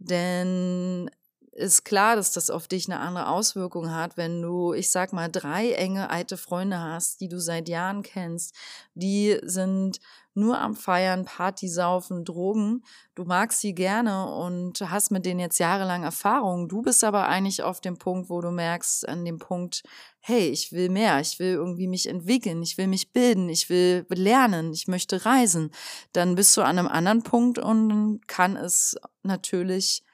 Denn 0.00 1.10
ist 1.58 1.84
klar, 1.84 2.14
dass 2.14 2.30
das 2.30 2.50
auf 2.50 2.68
dich 2.68 2.88
eine 2.88 3.00
andere 3.00 3.28
Auswirkung 3.28 3.92
hat, 3.92 4.16
wenn 4.16 4.40
du, 4.40 4.72
ich 4.72 4.90
sag 4.90 5.12
mal, 5.12 5.28
drei 5.28 5.72
enge 5.72 6.08
alte 6.08 6.36
Freunde 6.36 6.78
hast, 6.78 7.20
die 7.20 7.28
du 7.28 7.40
seit 7.40 7.68
Jahren 7.68 8.02
kennst, 8.02 8.54
die 8.94 9.38
sind 9.42 9.98
nur 10.34 10.60
am 10.60 10.76
Feiern, 10.76 11.24
Party 11.24 11.68
saufen, 11.68 12.24
Drogen. 12.24 12.84
Du 13.16 13.24
magst 13.24 13.60
sie 13.60 13.74
gerne 13.74 14.32
und 14.32 14.80
hast 14.88 15.10
mit 15.10 15.26
denen 15.26 15.40
jetzt 15.40 15.58
jahrelang 15.58 16.04
Erfahrung. 16.04 16.68
Du 16.68 16.80
bist 16.80 17.02
aber 17.02 17.26
eigentlich 17.26 17.64
auf 17.64 17.80
dem 17.80 17.98
Punkt, 17.98 18.30
wo 18.30 18.40
du 18.40 18.52
merkst, 18.52 19.08
an 19.08 19.24
dem 19.24 19.38
Punkt, 19.38 19.82
hey, 20.20 20.48
ich 20.48 20.70
will 20.70 20.90
mehr, 20.90 21.18
ich 21.18 21.40
will 21.40 21.54
irgendwie 21.54 21.88
mich 21.88 22.08
entwickeln, 22.08 22.62
ich 22.62 22.78
will 22.78 22.86
mich 22.86 23.12
bilden, 23.12 23.48
ich 23.48 23.68
will 23.68 24.06
lernen, 24.10 24.72
ich 24.72 24.86
möchte 24.86 25.24
reisen. 25.24 25.72
Dann 26.12 26.36
bist 26.36 26.56
du 26.56 26.62
an 26.62 26.78
einem 26.78 26.88
anderen 26.88 27.24
Punkt 27.24 27.58
und 27.58 28.20
kann 28.28 28.56
es 28.56 28.94
natürlich 29.24 30.04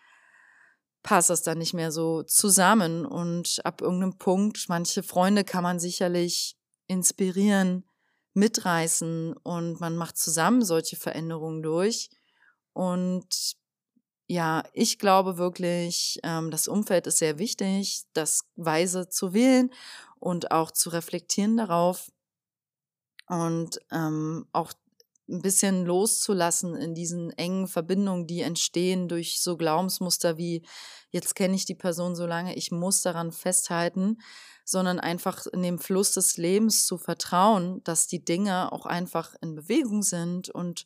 passt 1.04 1.30
das 1.30 1.42
dann 1.42 1.58
nicht 1.58 1.75
mehr 1.75 1.92
so 1.92 2.25
zusammen. 2.25 3.06
Und 3.06 3.61
ab 3.64 3.80
irgendeinem 3.80 4.18
Punkt, 4.18 4.64
manche 4.68 5.04
Freunde 5.04 5.44
kann 5.44 5.62
man 5.62 5.78
sicherlich 5.78 6.56
inspirieren, 6.88 7.84
mitreißen 8.32 9.34
und 9.44 9.80
man 9.80 9.96
macht 9.96 10.18
zusammen 10.18 10.64
solche 10.64 10.96
Veränderungen 10.96 11.62
durch. 11.62 12.11
Und 12.73 13.54
ja, 14.26 14.64
ich 14.73 14.99
glaube 14.99 15.37
wirklich, 15.37 16.18
ähm, 16.25 16.50
das 16.50 16.66
Umfeld 16.66 17.06
ist 17.06 17.18
sehr 17.18 17.38
wichtig, 17.38 18.04
das 18.14 18.40
weise 18.56 19.08
zu 19.08 19.34
wählen 19.34 19.70
und 20.18 20.50
auch 20.50 20.70
zu 20.70 20.88
reflektieren 20.88 21.58
darauf 21.58 22.11
und 23.28 23.78
ähm, 23.92 24.46
auch 24.52 24.73
ein 25.28 25.40
bisschen 25.40 25.85
loszulassen 25.87 26.75
in 26.75 26.95
diesen 26.95 27.31
engen 27.31 27.66
Verbindungen, 27.66 28.26
die 28.26 28.43
entstehen 28.43 29.09
durch 29.09 29.40
so 29.40 29.57
Glaubensmuster 29.57 30.37
wie, 30.37 30.66
jetzt 31.11 31.35
kenne 31.35 31.54
ich 31.54 31.64
die 31.64 31.75
Person 31.75 32.14
so 32.14 32.26
lange, 32.26 32.54
ich 32.57 32.71
muss 32.71 33.02
daran 33.02 33.33
festhalten, 33.33 34.19
sondern 34.64 34.99
einfach 34.99 35.47
in 35.47 35.62
dem 35.62 35.78
Fluss 35.78 36.12
des 36.12 36.37
Lebens 36.37 36.87
zu 36.87 36.99
vertrauen, 36.99 37.83
dass 37.85 38.07
die 38.07 38.25
Dinge 38.25 38.73
auch 38.73 38.87
einfach 38.87 39.35
in 39.40 39.54
Bewegung 39.54 40.02
sind 40.02 40.50
und 40.50 40.85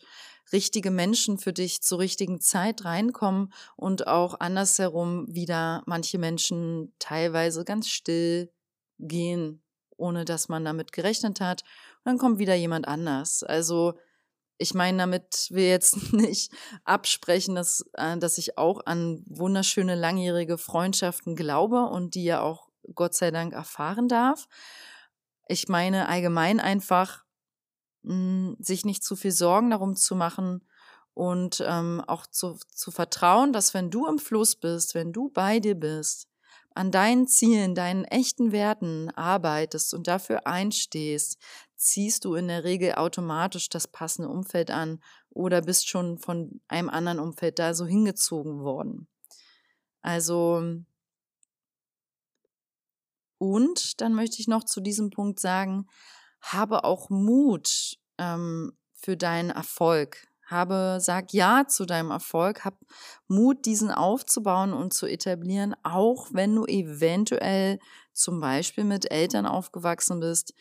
richtige 0.52 0.90
Menschen 0.90 1.38
für 1.38 1.52
dich 1.52 1.82
zur 1.82 1.98
richtigen 1.98 2.40
Zeit 2.40 2.84
reinkommen 2.84 3.52
und 3.76 4.06
auch 4.06 4.40
andersherum 4.40 5.26
wieder 5.28 5.82
manche 5.86 6.18
Menschen 6.18 6.92
teilweise 6.98 7.64
ganz 7.64 7.88
still 7.88 8.50
gehen, 8.98 9.62
ohne 9.96 10.24
dass 10.24 10.48
man 10.48 10.64
damit 10.64 10.92
gerechnet 10.92 11.40
hat. 11.40 11.62
Und 11.98 12.06
dann 12.06 12.18
kommt 12.18 12.38
wieder 12.38 12.54
jemand 12.54 12.88
anders. 12.88 13.42
Also 13.42 13.94
ich 14.58 14.74
meine, 14.74 14.98
damit 14.98 15.48
wir 15.50 15.68
jetzt 15.68 15.96
nicht 16.12 16.52
absprechen, 16.84 17.54
dass, 17.54 17.84
äh, 17.94 18.18
dass 18.18 18.38
ich 18.38 18.58
auch 18.58 18.84
an 18.86 19.22
wunderschöne 19.26 19.94
langjährige 19.94 20.58
Freundschaften 20.58 21.36
glaube 21.36 21.84
und 21.84 22.14
die 22.14 22.24
ja 22.24 22.40
auch 22.40 22.68
Gott 22.94 23.14
sei 23.14 23.30
Dank 23.30 23.52
erfahren 23.52 24.08
darf. 24.08 24.48
Ich 25.46 25.68
meine 25.68 26.08
allgemein 26.08 26.60
einfach, 26.60 27.24
mh, 28.02 28.12
hm, 28.12 28.56
sich 28.58 28.84
nicht 28.84 29.04
zu 29.04 29.16
viel 29.16 29.32
Sorgen 29.32 29.70
darum 29.70 29.96
zu 29.96 30.14
machen 30.14 30.66
und 31.14 31.62
ähm, 31.66 32.02
auch 32.06 32.26
zu, 32.26 32.58
zu 32.74 32.90
vertrauen, 32.90 33.52
dass 33.52 33.74
wenn 33.74 33.90
du 33.90 34.06
im 34.06 34.18
Fluss 34.18 34.56
bist, 34.56 34.94
wenn 34.94 35.12
du 35.12 35.30
bei 35.30 35.60
dir 35.60 35.74
bist, 35.74 36.28
an 36.78 36.92
deinen 36.92 37.26
Zielen, 37.26 37.74
deinen 37.74 38.04
echten 38.04 38.52
Werten 38.52 39.10
arbeitest 39.10 39.94
und 39.94 40.06
dafür 40.06 40.46
einstehst, 40.46 41.36
ziehst 41.74 42.24
du 42.24 42.36
in 42.36 42.46
der 42.46 42.62
Regel 42.62 42.94
automatisch 42.94 43.68
das 43.68 43.88
passende 43.88 44.28
Umfeld 44.28 44.70
an 44.70 45.02
oder 45.28 45.60
bist 45.60 45.88
schon 45.88 46.18
von 46.18 46.60
einem 46.68 46.88
anderen 46.88 47.18
Umfeld 47.18 47.58
da 47.58 47.74
so 47.74 47.84
hingezogen 47.84 48.60
worden. 48.60 49.08
Also, 50.02 50.62
und 53.38 54.00
dann 54.00 54.14
möchte 54.14 54.40
ich 54.40 54.46
noch 54.46 54.62
zu 54.62 54.80
diesem 54.80 55.10
Punkt 55.10 55.40
sagen, 55.40 55.88
habe 56.40 56.84
auch 56.84 57.10
Mut 57.10 57.98
ähm, 58.18 58.72
für 58.92 59.16
deinen 59.16 59.50
Erfolg. 59.50 60.28
Habe, 60.50 60.98
sag 61.00 61.32
ja 61.32 61.66
zu 61.68 61.84
deinem 61.86 62.10
Erfolg, 62.10 62.64
hab 62.64 62.74
Mut, 63.28 63.66
diesen 63.66 63.90
aufzubauen 63.90 64.72
und 64.72 64.94
zu 64.94 65.06
etablieren, 65.06 65.74
auch 65.82 66.28
wenn 66.32 66.54
du 66.56 66.64
eventuell 66.66 67.78
zum 68.14 68.40
Beispiel 68.40 68.84
mit 68.84 69.10
Eltern 69.10 69.46
aufgewachsen 69.46 70.20
bist, 70.20 70.54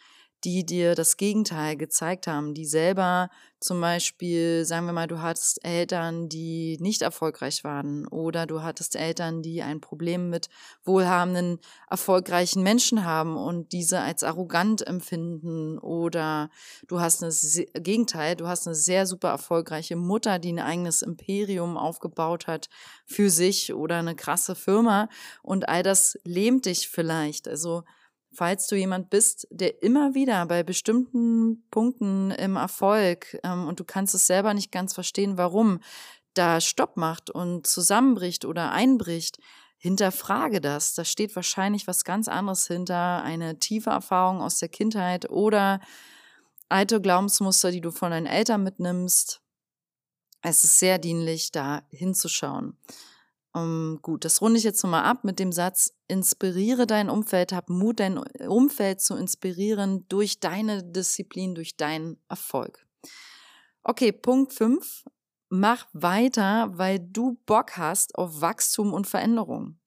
die 0.44 0.66
dir 0.66 0.96
das 0.96 1.18
Gegenteil 1.18 1.78
gezeigt 1.78 2.28
haben, 2.28 2.54
die 2.54 2.66
selber 2.66 3.30
zum 3.60 3.82
Beispiel, 3.82 4.66
sagen 4.66 4.86
wir 4.86 4.94
mal, 4.94 5.08
du 5.08 5.20
hattest 5.20 5.66
Eltern, 5.66 6.30
die 6.30 6.78
nicht 6.80 7.02
erfolgreich 7.02 7.64
waren 7.64 8.08
oder 8.08 8.46
du 8.46 8.62
hattest 8.62 8.96
Eltern, 8.96 9.42
die 9.42 9.64
ein 9.64 9.82
Problem 9.82 10.30
mit 10.30 10.48
wohlhabenden, 10.84 11.60
erfolgreichen 11.90 12.62
Menschen 12.62 13.04
haben 13.04 13.36
und 13.36 13.72
diese 13.72 14.00
als 14.02 14.24
arrogant 14.24 14.86
empfinden 14.86 15.80
oder 15.80 16.52
du 16.88 17.00
hast 17.00 17.24
ein 17.24 17.34
Gegenteil, 17.82 18.36
du 18.36 18.48
hast 18.48 18.68
eine 18.68 18.76
sehr 18.76 19.08
super 19.08 19.30
erfolgreiche 19.30 19.96
Mutter, 19.96 20.38
die 20.38 20.54
ein 20.54 20.60
eigenes 20.60 21.02
Imperium 21.02 21.78
aufgebaut 21.78 22.46
hat 22.46 22.70
für 23.08 23.32
sich 23.32 23.74
oder 23.74 23.98
eine 23.98 24.16
krasse 24.16 24.54
Firma 24.54 25.10
und 25.42 25.68
all 25.68 25.82
das 25.82 26.20
lähmt 26.24 26.66
dich 26.66 26.90
vielleicht. 26.90 27.48
Also 27.48 27.84
falls 28.34 28.68
du 28.68 28.76
jemand 28.76 29.10
bist, 29.10 29.48
der 29.52 29.82
immer 29.82 30.14
wieder 30.14 30.46
bei 30.46 30.64
bestimmten 30.64 31.68
Punkten 31.72 32.32
im 32.32 32.56
Erfolg 32.56 33.38
ähm, 33.44 33.68
und 33.68 33.80
du 33.80 33.84
kannst 33.84 34.16
es 34.16 34.28
selber 34.28 34.54
nicht 34.54 34.72
ganz 34.72 34.94
verstehen, 34.94 35.38
warum, 35.38 35.80
da 36.34 36.62
Stopp 36.62 36.98
macht 36.98 37.30
und 37.30 37.66
zusammenbricht 37.66 38.46
oder 38.46 38.72
einbricht, 38.72 39.40
hinterfrage 39.78 40.62
das. 40.62 40.94
Da 40.94 41.06
steht 41.06 41.36
wahrscheinlich 41.36 41.88
was 41.88 42.04
ganz 42.04 42.28
anderes 42.28 42.68
hinter, 42.68 43.24
eine 43.24 43.60
tiefe 43.60 43.90
Erfahrung 43.90 44.42
aus 44.42 44.60
der 44.60 44.70
Kindheit 44.70 45.30
oder 45.30 45.80
alte 46.70 47.02
Glaubensmuster, 47.02 47.72
die 47.72 47.82
du 47.82 47.92
von 47.92 48.12
deinen 48.12 48.26
Eltern 48.26 48.64
mitnimmst. 48.64 49.42
Es 50.42 50.64
ist 50.64 50.80
sehr 50.80 51.00
dienlich, 51.00 51.52
da 51.52 51.82
hinzuschauen. 51.90 52.78
Um, 53.58 53.64
ähm, 53.64 54.00
gut, 54.02 54.26
das 54.26 54.42
runde 54.42 54.58
ich 54.58 54.64
jetzt 54.64 54.84
nochmal 54.84 55.04
ab 55.04 55.24
mit 55.24 55.40
dem 55.40 55.52
Satz, 55.52 55.94
inspiriere 56.08 56.88
dein 56.88 57.10
Umfeld, 57.10 57.54
hab 57.54 57.70
Mut, 57.70 58.00
dein 58.00 58.18
Umfeld 58.18 59.02
zu 59.02 59.16
inspirieren 59.16 60.06
durch 60.10 60.40
deine 60.40 60.84
Disziplin, 60.84 61.56
durch 61.56 61.78
deinen 61.78 62.18
Erfolg. 62.30 62.86
Okay, 63.84 64.12
Punkt 64.12 64.54
5. 64.54 65.06
Mach 65.50 65.88
weiter, 65.94 66.78
weil 66.78 67.00
du 67.00 67.40
Bock 67.46 67.78
hast 67.78 68.16
auf 68.16 68.42
Wachstum 68.42 68.94
und 68.94 69.08
Veränderung. 69.08 69.80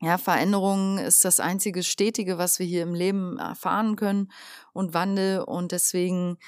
Ja, 0.00 0.18
Veränderung 0.18 0.98
ist 0.98 1.24
das 1.24 1.38
einzige 1.38 1.84
Stetige, 1.84 2.36
was 2.36 2.58
wir 2.58 2.66
hier 2.66 2.82
im 2.82 2.92
Leben 2.92 3.38
erfahren 3.38 3.94
können 3.94 4.32
und 4.72 4.94
Wandel. 4.94 5.42
Und 5.42 5.70
deswegen 5.70 6.38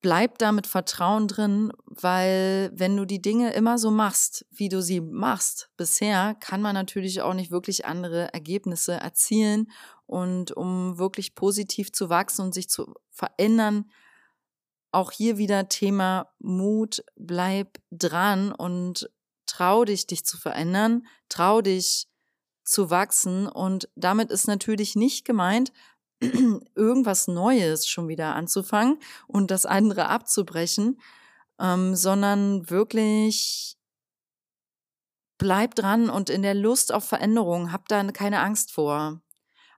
bleib 0.00 0.38
da 0.38 0.52
mit 0.52 0.66
Vertrauen 0.66 1.28
drin, 1.28 1.72
weil 1.86 2.70
wenn 2.74 2.96
du 2.96 3.04
die 3.04 3.22
Dinge 3.22 3.52
immer 3.52 3.78
so 3.78 3.90
machst, 3.90 4.46
wie 4.50 4.68
du 4.68 4.82
sie 4.82 5.00
machst 5.00 5.70
bisher, 5.76 6.34
kann 6.34 6.62
man 6.62 6.74
natürlich 6.74 7.22
auch 7.22 7.34
nicht 7.34 7.50
wirklich 7.50 7.86
andere 7.86 8.32
Ergebnisse 8.32 8.92
erzielen. 8.94 9.70
Und 10.06 10.52
um 10.52 10.98
wirklich 10.98 11.34
positiv 11.34 11.92
zu 11.92 12.10
wachsen 12.10 12.42
und 12.42 12.54
sich 12.54 12.68
zu 12.68 12.94
verändern, 13.10 13.90
auch 14.92 15.10
hier 15.10 15.38
wieder 15.38 15.68
Thema 15.68 16.32
Mut, 16.38 17.02
bleib 17.16 17.78
dran 17.90 18.52
und 18.52 19.10
trau 19.46 19.84
dich, 19.84 20.06
dich 20.06 20.24
zu 20.24 20.36
verändern, 20.36 21.06
trau 21.28 21.62
dich 21.62 22.08
zu 22.62 22.90
wachsen. 22.90 23.48
Und 23.48 23.88
damit 23.96 24.30
ist 24.30 24.46
natürlich 24.46 24.94
nicht 24.94 25.24
gemeint, 25.24 25.72
irgendwas 26.74 27.28
Neues 27.28 27.86
schon 27.88 28.08
wieder 28.08 28.34
anzufangen 28.34 28.98
und 29.26 29.50
das 29.50 29.66
andere 29.66 30.08
abzubrechen, 30.08 31.00
ähm, 31.60 31.94
sondern 31.94 32.70
wirklich 32.70 33.76
bleib 35.38 35.74
dran 35.74 36.08
und 36.08 36.30
in 36.30 36.42
der 36.42 36.54
Lust 36.54 36.92
auf 36.92 37.04
Veränderung, 37.04 37.72
hab 37.72 37.88
da 37.88 38.02
keine 38.12 38.40
Angst 38.40 38.70
vor 38.72 39.20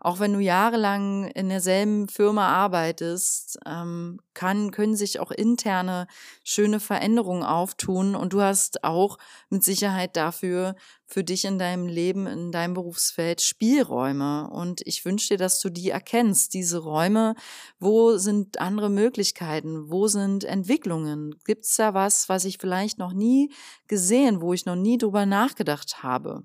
auch 0.04 0.20
wenn 0.20 0.34
du 0.34 0.38
jahrelang 0.38 1.28
in 1.28 1.48
derselben 1.48 2.08
Firma 2.08 2.48
arbeitest, 2.48 3.58
ähm, 3.64 4.20
kann, 4.34 4.70
können 4.70 4.96
sich 4.96 5.18
auch 5.18 5.30
interne 5.30 6.06
schöne 6.44 6.78
Veränderungen 6.78 7.42
auftun 7.42 8.14
und 8.14 8.34
du 8.34 8.42
hast 8.42 8.84
auch 8.84 9.16
mit 9.48 9.64
Sicherheit 9.64 10.14
dafür 10.16 10.76
für 11.06 11.24
dich 11.24 11.46
in 11.46 11.58
deinem 11.58 11.86
Leben, 11.86 12.26
in 12.26 12.52
deinem 12.52 12.74
Berufsfeld 12.74 13.40
Spielräume. 13.40 14.50
Und 14.50 14.82
ich 14.84 15.06
wünsche 15.06 15.28
dir, 15.28 15.38
dass 15.38 15.58
du 15.60 15.70
die 15.70 15.88
erkennst, 15.88 16.52
diese 16.52 16.78
Räume. 16.78 17.34
Wo 17.78 18.18
sind 18.18 18.60
andere 18.60 18.90
Möglichkeiten? 18.90 19.90
Wo 19.90 20.06
sind 20.06 20.44
Entwicklungen? 20.44 21.34
Gibt 21.46 21.64
es 21.64 21.76
da 21.76 21.94
was, 21.94 22.28
was 22.28 22.44
ich 22.44 22.58
vielleicht 22.58 22.98
noch 22.98 23.14
nie 23.14 23.50
gesehen, 23.88 24.42
wo 24.42 24.52
ich 24.52 24.66
noch 24.66 24.76
nie 24.76 24.98
drüber 24.98 25.24
nachgedacht 25.24 26.02
habe? 26.02 26.44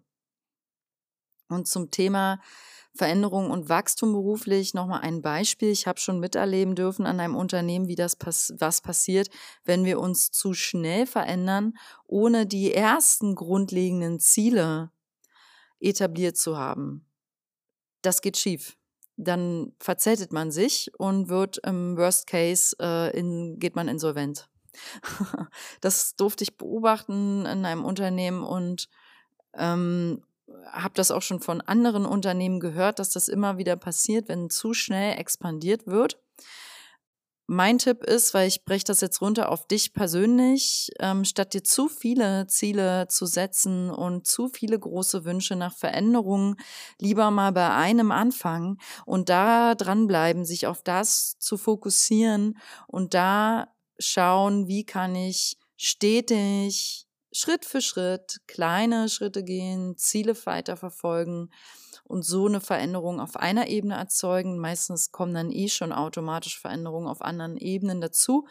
Und 1.50 1.68
zum 1.68 1.92
Thema 1.92 2.40
Veränderung 2.96 3.52
und 3.52 3.70
Wachstum 3.70 4.12
beruflich. 4.12 4.74
Nochmal 4.74 5.02
ein 5.02 5.22
Beispiel. 5.22 5.70
Ich 5.70 5.88
habe 5.88 6.00
schon 6.00 6.20
miterleben 6.20 6.76
dürfen 6.76 7.06
an 7.06 7.20
einem 7.20 7.36
Unternehmen, 7.36 7.88
wie 7.88 7.96
das 7.96 8.16
pass 8.16 8.54
was 8.58 8.82
passiert, 8.82 9.30
wenn 9.64 9.86
wir 9.86 10.00
uns 10.00 10.32
zu 10.32 10.54
schnell 10.54 11.06
verändern, 11.06 11.74
ohne 12.08 12.46
die 12.46 12.74
ersten 12.74 13.36
grundlegenden 13.36 14.20
Ziele 14.20 14.92
etabliert 15.80 16.38
zu 16.38 16.58
haben. 16.58 17.06
Das 18.02 18.22
geht 18.22 18.38
schief. 18.38 18.76
Dann 19.18 19.74
verzettet 19.80 20.32
man 20.32 20.52
sich 20.52 20.92
und 20.98 21.30
wird 21.30 21.58
im 21.66 21.98
Worst 21.98 22.28
Case 22.28 22.76
äh, 22.80 23.18
in, 23.18 23.60
geht 23.60 23.76
man 23.76 23.88
insolvent. 23.88 24.50
das 25.82 26.16
durfte 26.16 26.44
ich 26.44 26.58
beobachten 26.58 27.46
in 27.46 27.66
einem 27.66 27.84
Unternehmen 27.84 28.44
und 28.44 28.88
ähm, 29.54 30.24
habe 30.72 30.94
das 30.96 31.12
auch 31.12 31.22
schon 31.22 31.40
von 31.40 31.62
anderen 31.62 32.06
Unternehmen 32.06 32.60
gehört, 32.60 33.00
dass 33.00 33.10
das 33.12 33.28
immer 33.28 33.58
wieder 33.58 33.76
passiert, 33.76 34.28
wenn 34.28 34.50
zu 34.50 34.74
schnell 34.74 35.18
expandiert 35.18 35.88
wird. 35.88 36.20
Mein 37.52 37.80
Tipp 37.80 38.04
ist, 38.04 38.36
weil 38.36 38.48
ich 38.48 38.64
breche 38.64 38.84
das 38.84 39.02
jetzt 39.02 39.22
runter 39.22 39.50
auf 39.50 39.66
dich 39.66 39.94
persönlich, 39.94 40.92
ähm, 41.00 41.26
statt 41.26 41.56
dir 41.56 41.64
zu 41.64 41.88
viele 41.88 42.46
Ziele 42.46 43.08
zu 43.08 43.26
setzen 43.26 43.90
und 43.90 44.28
zu 44.28 44.50
viele 44.50 44.78
große 44.78 45.26
Wünsche 45.26 45.56
nach 45.56 45.76
Veränderungen, 45.76 46.58
lieber 47.00 47.32
mal 47.32 47.52
bei 47.52 47.72
einem 47.72 48.12
anfangen 48.12 48.78
und 49.08 49.30
da 49.30 49.74
dranbleiben, 49.74 50.46
sich 50.46 50.68
auf 50.68 50.84
das 50.84 51.40
zu 51.40 51.58
fokussieren 51.58 52.56
und 52.86 53.16
da 53.16 53.74
schauen, 53.98 54.68
wie 54.68 54.86
kann 54.86 55.16
ich 55.16 55.58
stetig 55.76 57.09
Schritt 57.32 57.66
für 57.66 57.82
Schritt 57.82 58.42
kleine 58.48 59.08
Schritte 59.10 59.44
gehen, 59.44 59.98
Ziele 59.98 60.36
weiter 60.46 60.78
verfolgen 60.78 61.50
und 62.04 62.24
so 62.24 62.48
eine 62.48 62.60
Veränderung 62.60 63.20
auf 63.20 63.36
einer 63.36 63.68
Ebene 63.68 63.96
erzeugen. 63.96 64.58
Meistens 64.58 65.12
kommen 65.12 65.34
dann 65.34 65.52
eh 65.52 65.70
schon 65.70 65.92
automatisch 65.92 66.60
Veränderungen 66.60 67.08
auf 67.08 67.22
anderen 67.22 67.58
Ebenen 67.58 68.02
dazu. 68.02 68.48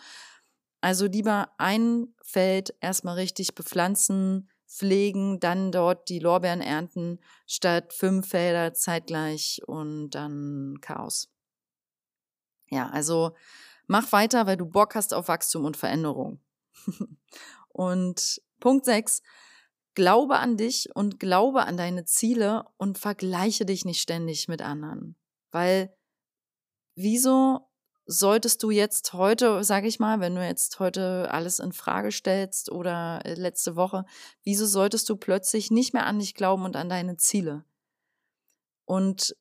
Also 0.80 1.06
lieber 1.06 1.50
ein 1.58 2.14
Feld 2.22 2.72
erstmal 2.80 3.16
richtig 3.16 3.56
bepflanzen, 3.56 4.48
pflegen, 4.68 5.40
dann 5.40 5.72
dort 5.72 6.08
die 6.08 6.20
Lorbeeren 6.20 6.60
ernten, 6.60 7.18
statt 7.46 7.92
fünf 7.92 8.28
Felder 8.28 8.74
zeitgleich 8.74 9.60
und 9.66 10.10
dann 10.10 10.76
Chaos. 10.80 11.32
Ja, 12.70 12.88
also 12.90 13.34
mach 13.86 14.12
weiter, 14.12 14.46
weil 14.46 14.56
du 14.56 14.66
Bock 14.66 14.94
hast 14.94 15.14
auf 15.14 15.28
Wachstum 15.28 15.64
und 15.64 15.76
Veränderung. 15.76 16.40
und 17.68 18.40
Punkt 18.60 18.84
6. 18.84 19.22
Glaube 19.94 20.38
an 20.38 20.56
dich 20.56 20.94
und 20.94 21.18
glaube 21.18 21.64
an 21.64 21.76
deine 21.76 22.04
Ziele 22.04 22.64
und 22.76 22.98
vergleiche 22.98 23.66
dich 23.66 23.84
nicht 23.84 24.00
ständig 24.00 24.48
mit 24.48 24.62
anderen. 24.62 25.16
Weil 25.50 25.92
wieso 26.94 27.68
solltest 28.06 28.62
du 28.62 28.70
jetzt 28.70 29.12
heute, 29.12 29.62
sage 29.62 29.86
ich 29.86 30.00
mal, 30.00 30.20
wenn 30.20 30.34
du 30.34 30.44
jetzt 30.44 30.80
heute 30.80 31.30
alles 31.30 31.58
in 31.58 31.72
Frage 31.72 32.10
stellst 32.10 32.72
oder 32.72 33.20
äh, 33.24 33.34
letzte 33.34 33.76
Woche, 33.76 34.04
wieso 34.42 34.66
solltest 34.66 35.08
du 35.10 35.16
plötzlich 35.16 35.70
nicht 35.70 35.92
mehr 35.92 36.06
an 36.06 36.18
dich 36.18 36.34
glauben 36.34 36.64
und 36.64 36.74
an 36.74 36.88
deine 36.88 37.18
Ziele? 37.18 37.64
Und 38.86 39.36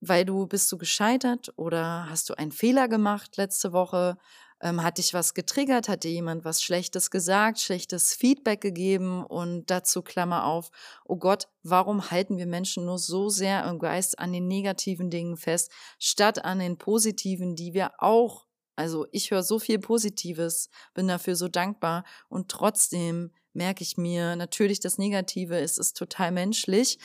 weil 0.00 0.24
du 0.24 0.46
bist 0.46 0.70
du 0.70 0.78
gescheitert 0.78 1.52
oder 1.56 2.08
hast 2.08 2.28
du 2.28 2.34
einen 2.34 2.52
Fehler 2.52 2.88
gemacht 2.88 3.36
letzte 3.36 3.72
Woche 3.72 4.16
ähm, 4.62 4.82
hat 4.82 4.98
dich 4.98 5.12
was 5.12 5.34
getriggert? 5.34 5.88
Hat 5.88 6.04
dir 6.04 6.12
jemand 6.12 6.44
was 6.44 6.62
Schlechtes 6.62 7.10
gesagt, 7.10 7.60
schlechtes 7.60 8.14
Feedback 8.14 8.60
gegeben? 8.60 9.24
Und 9.24 9.66
dazu 9.66 10.02
Klammer 10.02 10.46
auf, 10.46 10.70
oh 11.04 11.16
Gott, 11.16 11.48
warum 11.62 12.10
halten 12.10 12.38
wir 12.38 12.46
Menschen 12.46 12.84
nur 12.84 12.98
so 12.98 13.28
sehr 13.28 13.66
im 13.66 13.80
Geist 13.80 14.18
an 14.18 14.32
den 14.32 14.46
negativen 14.46 15.10
Dingen 15.10 15.36
fest, 15.36 15.70
statt 15.98 16.44
an 16.44 16.60
den 16.60 16.78
positiven, 16.78 17.56
die 17.56 17.74
wir 17.74 17.92
auch, 17.98 18.46
also 18.76 19.06
ich 19.10 19.32
höre 19.32 19.42
so 19.42 19.58
viel 19.58 19.80
Positives, 19.80 20.70
bin 20.94 21.08
dafür 21.08 21.34
so 21.34 21.48
dankbar 21.48 22.04
und 22.28 22.48
trotzdem 22.48 23.32
merke 23.52 23.82
ich 23.82 23.96
mir 23.98 24.36
natürlich 24.36 24.80
das 24.80 24.96
Negative, 24.96 25.58
es 25.58 25.76
ist 25.76 25.96
total 25.96 26.32
menschlich 26.32 26.98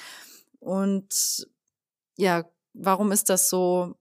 und 0.59 1.47
ja, 2.17 2.45
warum 2.73 3.11
ist 3.11 3.29
das 3.29 3.49
so? 3.49 3.95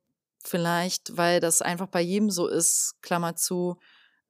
Vielleicht, 0.47 1.17
weil 1.17 1.41
das 1.41 1.61
einfach 1.61 1.89
bei 1.89 2.01
jedem 2.01 2.31
so 2.31 2.47
ist, 2.47 2.95
Klammer 3.03 3.35
zu, 3.35 3.79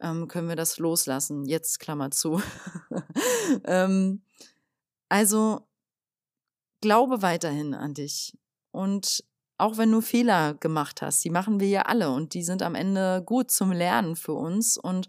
ähm, 0.01 0.29
können 0.29 0.49
wir 0.49 0.57
das 0.57 0.79
loslassen. 0.79 1.45
Jetzt 1.45 1.79
Klammer 1.79 2.11
zu. 2.11 2.41
ähm, 3.65 4.23
also 5.11 5.69
glaube 6.81 7.21
weiterhin 7.21 7.75
an 7.75 7.93
dich. 7.93 8.33
Und 8.71 9.25
auch 9.59 9.77
wenn 9.77 9.93
du 9.93 10.01
Fehler 10.01 10.55
gemacht 10.55 11.03
hast, 11.03 11.23
die 11.23 11.31
machen 11.31 11.61
wir 11.61 11.69
ja 11.69 11.83
alle 11.83 12.11
und 12.11 12.33
die 12.33 12.43
sind 12.43 12.63
am 12.63 12.75
Ende 12.75 13.23
gut 13.25 13.51
zum 13.51 13.71
Lernen 13.71 14.17
für 14.17 14.35
uns 14.35 14.79
und 14.79 15.09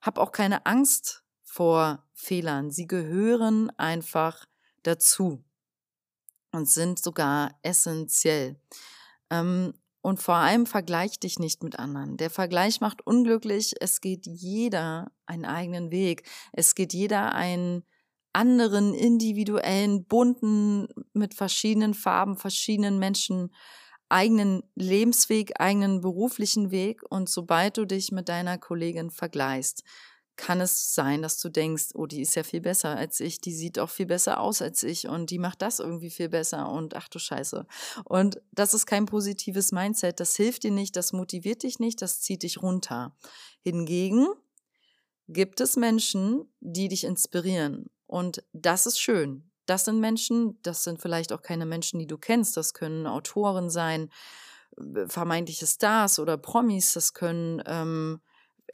hab 0.00 0.18
auch 0.18 0.30
keine 0.30 0.66
Angst 0.66 1.24
vor 1.42 2.06
Fehlern. 2.12 2.70
Sie 2.70 2.86
gehören 2.86 3.70
einfach 3.76 4.46
dazu 4.84 5.44
und 6.52 6.70
sind 6.70 7.02
sogar 7.02 7.58
essentiell. 7.62 8.56
Ähm, 9.30 9.74
und 10.04 10.20
vor 10.20 10.34
allem 10.34 10.66
vergleich 10.66 11.18
dich 11.18 11.38
nicht 11.38 11.62
mit 11.62 11.78
anderen. 11.78 12.18
Der 12.18 12.28
Vergleich 12.28 12.82
macht 12.82 13.06
unglücklich. 13.06 13.72
Es 13.80 14.02
geht 14.02 14.26
jeder 14.26 15.10
einen 15.24 15.46
eigenen 15.46 15.90
Weg. 15.90 16.28
Es 16.52 16.74
geht 16.74 16.92
jeder 16.92 17.34
einen 17.34 17.84
anderen, 18.34 18.92
individuellen, 18.92 20.04
bunten, 20.04 20.88
mit 21.14 21.32
verschiedenen 21.32 21.94
Farben, 21.94 22.36
verschiedenen 22.36 22.98
Menschen, 22.98 23.54
eigenen 24.10 24.62
Lebensweg, 24.74 25.58
eigenen 25.58 26.02
beruflichen 26.02 26.70
Weg. 26.70 27.00
Und 27.08 27.30
sobald 27.30 27.78
du 27.78 27.86
dich 27.86 28.12
mit 28.12 28.28
deiner 28.28 28.58
Kollegin 28.58 29.10
vergleichst, 29.10 29.84
kann 30.36 30.60
es 30.60 30.94
sein, 30.94 31.22
dass 31.22 31.38
du 31.38 31.48
denkst, 31.48 31.90
oh, 31.94 32.06
die 32.06 32.20
ist 32.20 32.34
ja 32.34 32.42
viel 32.42 32.60
besser 32.60 32.96
als 32.96 33.20
ich, 33.20 33.40
die 33.40 33.54
sieht 33.54 33.78
auch 33.78 33.90
viel 33.90 34.06
besser 34.06 34.40
aus 34.40 34.62
als 34.62 34.82
ich 34.82 35.08
und 35.08 35.30
die 35.30 35.38
macht 35.38 35.62
das 35.62 35.78
irgendwie 35.78 36.10
viel 36.10 36.28
besser 36.28 36.68
und 36.68 36.94
ach 36.96 37.08
du 37.08 37.18
Scheiße. 37.18 37.66
Und 38.04 38.40
das 38.52 38.74
ist 38.74 38.86
kein 38.86 39.06
positives 39.06 39.72
Mindset, 39.72 40.20
das 40.20 40.36
hilft 40.36 40.64
dir 40.64 40.72
nicht, 40.72 40.96
das 40.96 41.12
motiviert 41.12 41.62
dich 41.62 41.78
nicht, 41.78 42.02
das 42.02 42.20
zieht 42.20 42.42
dich 42.42 42.62
runter. 42.62 43.16
Hingegen 43.62 44.26
gibt 45.28 45.60
es 45.60 45.76
Menschen, 45.76 46.52
die 46.60 46.88
dich 46.88 47.04
inspirieren 47.04 47.90
und 48.06 48.42
das 48.52 48.86
ist 48.86 48.98
schön. 48.98 49.50
Das 49.66 49.86
sind 49.86 50.00
Menschen, 50.00 50.58
das 50.62 50.84
sind 50.84 51.00
vielleicht 51.00 51.32
auch 51.32 51.40
keine 51.40 51.64
Menschen, 51.64 51.98
die 51.98 52.06
du 52.06 52.18
kennst, 52.18 52.56
das 52.56 52.74
können 52.74 53.06
Autoren 53.06 53.70
sein, 53.70 54.10
äh, 54.76 55.06
vermeintliche 55.06 55.66
Stars 55.66 56.18
oder 56.18 56.36
Promis, 56.36 56.92
das 56.92 57.14
können 57.14 57.62
ähm, 57.66 58.20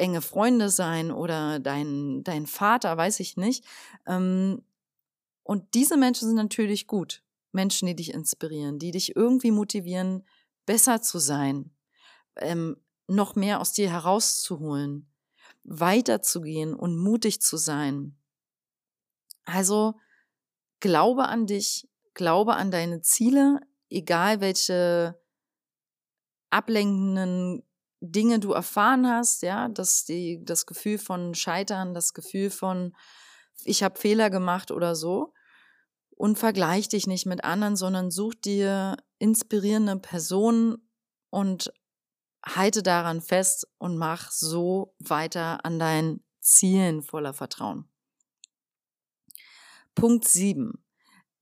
enge 0.00 0.22
Freunde 0.22 0.70
sein 0.70 1.12
oder 1.12 1.60
dein, 1.60 2.24
dein 2.24 2.46
Vater, 2.46 2.96
weiß 2.96 3.20
ich 3.20 3.36
nicht. 3.36 3.64
Ähm, 4.06 4.62
und 5.42 5.74
diese 5.74 5.96
Menschen 5.96 6.28
sind 6.28 6.36
natürlich 6.36 6.86
gut. 6.86 7.22
Menschen, 7.52 7.86
die 7.86 7.96
dich 7.96 8.14
inspirieren, 8.14 8.78
die 8.78 8.92
dich 8.92 9.16
irgendwie 9.16 9.50
motivieren, 9.50 10.24
besser 10.66 11.02
zu 11.02 11.18
sein, 11.18 11.70
ähm, 12.36 12.76
noch 13.08 13.34
mehr 13.34 13.60
aus 13.60 13.72
dir 13.72 13.90
herauszuholen, 13.90 15.10
weiterzugehen 15.64 16.74
und 16.74 16.96
mutig 16.96 17.42
zu 17.42 17.56
sein. 17.56 18.16
Also 19.44 19.98
glaube 20.78 21.26
an 21.26 21.46
dich, 21.46 21.88
glaube 22.14 22.54
an 22.54 22.70
deine 22.70 23.02
Ziele, 23.02 23.60
egal 23.88 24.40
welche 24.40 25.20
ablenkenden 26.50 27.64
Dinge 28.00 28.40
du 28.40 28.52
erfahren 28.52 29.06
hast, 29.06 29.42
ja, 29.42 29.68
dass 29.68 30.04
die, 30.04 30.40
das 30.44 30.66
Gefühl 30.66 30.98
von 30.98 31.34
Scheitern, 31.34 31.94
das 31.94 32.14
Gefühl 32.14 32.50
von, 32.50 32.94
ich 33.64 33.82
habe 33.82 33.98
Fehler 33.98 34.30
gemacht 34.30 34.70
oder 34.70 34.94
so. 34.94 35.32
Und 36.10 36.38
vergleich 36.38 36.88
dich 36.88 37.06
nicht 37.06 37.24
mit 37.24 37.44
anderen, 37.44 37.76
sondern 37.76 38.10
such 38.10 38.34
dir 38.34 38.96
inspirierende 39.18 39.96
Personen 39.96 40.90
und 41.30 41.72
halte 42.44 42.82
daran 42.82 43.20
fest 43.20 43.66
und 43.78 43.96
mach 43.96 44.30
so 44.30 44.94
weiter 44.98 45.64
an 45.64 45.78
deinen 45.78 46.22
Zielen 46.40 47.02
voller 47.02 47.32
Vertrauen. 47.32 47.88
Punkt 49.94 50.26
7. 50.26 50.82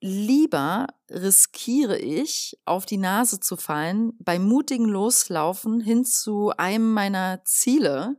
Lieber 0.01 0.87
riskiere 1.11 1.99
ich, 1.99 2.57
auf 2.65 2.87
die 2.87 2.99
Nase 2.99 3.41
zu 3.41 3.57
fallen, 3.57 4.13
beim 4.21 4.47
mutigen 4.47 4.85
Loslaufen 4.85 5.81
hin 5.81 6.05
zu 6.05 6.53
einem 6.57 6.93
meiner 6.93 7.45
Ziele, 7.45 8.17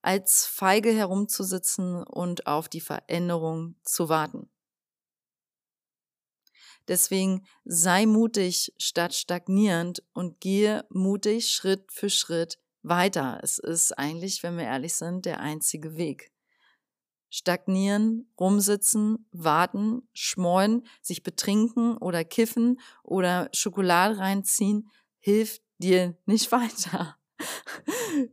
als 0.00 0.46
feige 0.46 0.90
herumzusitzen 0.90 2.02
und 2.02 2.46
auf 2.46 2.70
die 2.70 2.80
Veränderung 2.80 3.74
zu 3.82 4.08
warten. 4.08 4.48
Deswegen 6.88 7.46
sei 7.64 8.06
mutig 8.06 8.72
statt 8.78 9.14
stagnierend 9.14 10.02
und 10.14 10.40
gehe 10.40 10.86
mutig 10.88 11.50
Schritt 11.50 11.92
für 11.92 12.08
Schritt 12.08 12.58
weiter. 12.82 13.38
Es 13.42 13.58
ist 13.58 13.92
eigentlich, 13.98 14.42
wenn 14.42 14.56
wir 14.56 14.64
ehrlich 14.64 14.94
sind, 14.94 15.26
der 15.26 15.40
einzige 15.40 15.96
Weg. 15.96 16.32
Stagnieren, 17.30 18.28
rumsitzen, 18.38 19.26
warten, 19.30 20.08
schmoren, 20.12 20.82
sich 21.00 21.22
betrinken 21.22 21.96
oder 21.96 22.24
kiffen 22.24 22.80
oder 23.02 23.48
Schokolade 23.52 24.18
reinziehen, 24.18 24.90
hilft 25.18 25.62
dir 25.78 26.18
nicht 26.26 26.52
weiter. 26.52 27.16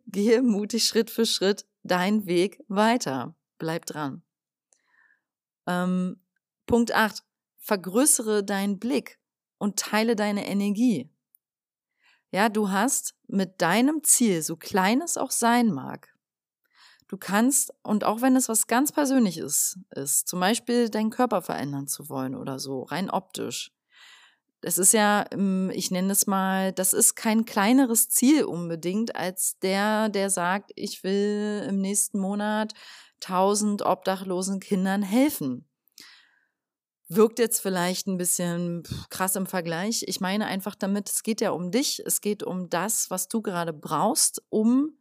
Gehe 0.07 0.41
mutig 0.41 0.85
Schritt 0.85 1.09
für 1.09 1.25
Schritt 1.25 1.65
deinen 1.83 2.25
Weg 2.25 2.59
weiter. 2.67 3.35
Bleib 3.57 3.85
dran. 3.85 4.23
Ähm, 5.67 6.19
Punkt 6.65 6.91
8. 6.91 7.23
Vergrößere 7.57 8.43
deinen 8.43 8.79
Blick 8.79 9.19
und 9.57 9.77
teile 9.77 10.15
deine 10.15 10.47
Energie. 10.47 11.09
Ja, 12.31 12.49
du 12.49 12.69
hast 12.69 13.15
mit 13.27 13.61
deinem 13.61 14.03
Ziel, 14.03 14.41
so 14.41 14.55
klein 14.55 15.01
es 15.01 15.17
auch 15.17 15.31
sein 15.31 15.71
mag, 15.71 16.13
Du 17.07 17.17
kannst, 17.17 17.73
und 17.83 18.03
auch 18.03 18.21
wenn 18.21 18.35
es 18.35 18.49
was 18.49 18.67
ganz 18.67 18.91
Persönliches 18.91 19.79
ist, 19.91 20.27
zum 20.27 20.41
Beispiel 20.41 20.89
deinen 20.89 21.09
Körper 21.09 21.41
verändern 21.41 21.87
zu 21.87 22.09
wollen 22.09 22.35
oder 22.35 22.59
so, 22.59 22.83
rein 22.83 23.09
optisch. 23.09 23.71
Das 24.61 24.77
ist 24.77 24.91
ja, 24.91 25.25
ähm, 25.31 25.71
ich 25.73 25.91
nenne 25.91 26.11
es 26.11 26.27
mal, 26.27 26.73
das 26.73 26.91
ist 26.91 27.15
kein 27.15 27.45
kleineres 27.45 28.09
Ziel 28.09 28.43
unbedingt 28.43 29.15
als 29.15 29.57
der, 29.59 30.09
der 30.09 30.29
sagt, 30.29 30.71
ich 30.75 31.03
will 31.03 31.65
im 31.69 31.79
nächsten 31.79 32.19
Monat 32.19 32.73
tausend 33.19 33.83
obdachlosen 33.83 34.59
Kindern 34.59 35.01
helfen. 35.01 35.69
Wirkt 37.07 37.39
jetzt 37.39 37.61
vielleicht 37.61 38.07
ein 38.07 38.17
bisschen 38.17 38.83
krass 39.09 39.37
im 39.37 39.45
Vergleich. 39.45 40.03
Ich 40.07 40.19
meine 40.19 40.45
einfach 40.47 40.75
damit, 40.75 41.09
es 41.09 41.23
geht 41.23 41.39
ja 41.39 41.51
um 41.51 41.71
dich, 41.71 42.03
es 42.05 42.19
geht 42.19 42.43
um 42.43 42.69
das, 42.69 43.09
was 43.09 43.29
du 43.29 43.41
gerade 43.41 43.71
brauchst, 43.71 44.43
um 44.49 44.97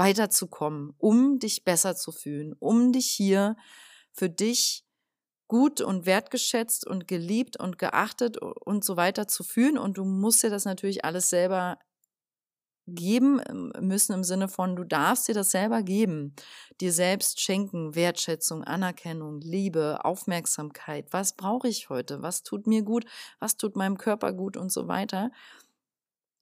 weiterzukommen, 0.00 0.94
um 0.96 1.38
dich 1.38 1.62
besser 1.62 1.94
zu 1.94 2.10
fühlen, 2.10 2.54
um 2.58 2.90
dich 2.90 3.06
hier 3.06 3.54
für 4.14 4.30
dich 4.30 4.82
gut 5.46 5.82
und 5.82 6.06
wertgeschätzt 6.06 6.86
und 6.86 7.06
geliebt 7.06 7.60
und 7.60 7.78
geachtet 7.78 8.38
und 8.38 8.82
so 8.82 8.96
weiter 8.96 9.28
zu 9.28 9.44
fühlen. 9.44 9.76
Und 9.76 9.98
du 9.98 10.04
musst 10.06 10.42
dir 10.42 10.48
das 10.48 10.64
natürlich 10.64 11.04
alles 11.04 11.28
selber 11.28 11.78
geben 12.86 13.40
ähm, 13.48 13.72
müssen 13.80 14.14
im 14.14 14.24
Sinne 14.24 14.48
von, 14.48 14.74
du 14.74 14.84
darfst 14.84 15.28
dir 15.28 15.34
das 15.34 15.50
selber 15.50 15.82
geben, 15.82 16.34
dir 16.80 16.92
selbst 16.92 17.40
schenken, 17.40 17.94
Wertschätzung, 17.94 18.64
Anerkennung, 18.64 19.40
Liebe, 19.40 20.04
Aufmerksamkeit. 20.04 21.06
Was 21.10 21.36
brauche 21.36 21.68
ich 21.68 21.90
heute? 21.90 22.22
Was 22.22 22.42
tut 22.42 22.66
mir 22.66 22.82
gut? 22.82 23.04
Was 23.38 23.56
tut 23.56 23.76
meinem 23.76 23.98
Körper 23.98 24.32
gut 24.32 24.56
und 24.56 24.72
so 24.72 24.88
weiter? 24.88 25.30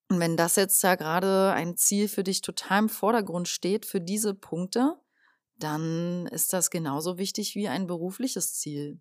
Und 0.08 0.20
wenn 0.20 0.36
das 0.36 0.56
jetzt 0.56 0.82
da 0.82 0.94
gerade 0.94 1.52
ein 1.52 1.76
Ziel 1.76 2.08
für 2.08 2.24
dich 2.24 2.40
total 2.40 2.84
im 2.84 2.88
Vordergrund 2.88 3.46
steht, 3.46 3.84
für 3.84 4.00
diese 4.00 4.34
Punkte, 4.34 4.98
dann 5.58 6.26
ist 6.28 6.52
das 6.52 6.70
genauso 6.70 7.18
wichtig 7.18 7.54
wie 7.54 7.68
ein 7.68 7.86
berufliches 7.86 8.54
Ziel. 8.54 9.00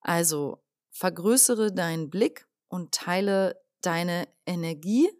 Also 0.00 0.62
vergrößere 0.90 1.72
deinen 1.72 2.10
Blick 2.10 2.48
und 2.68 2.92
teile 2.92 3.60
deine 3.80 4.28
Energie. 4.46 5.10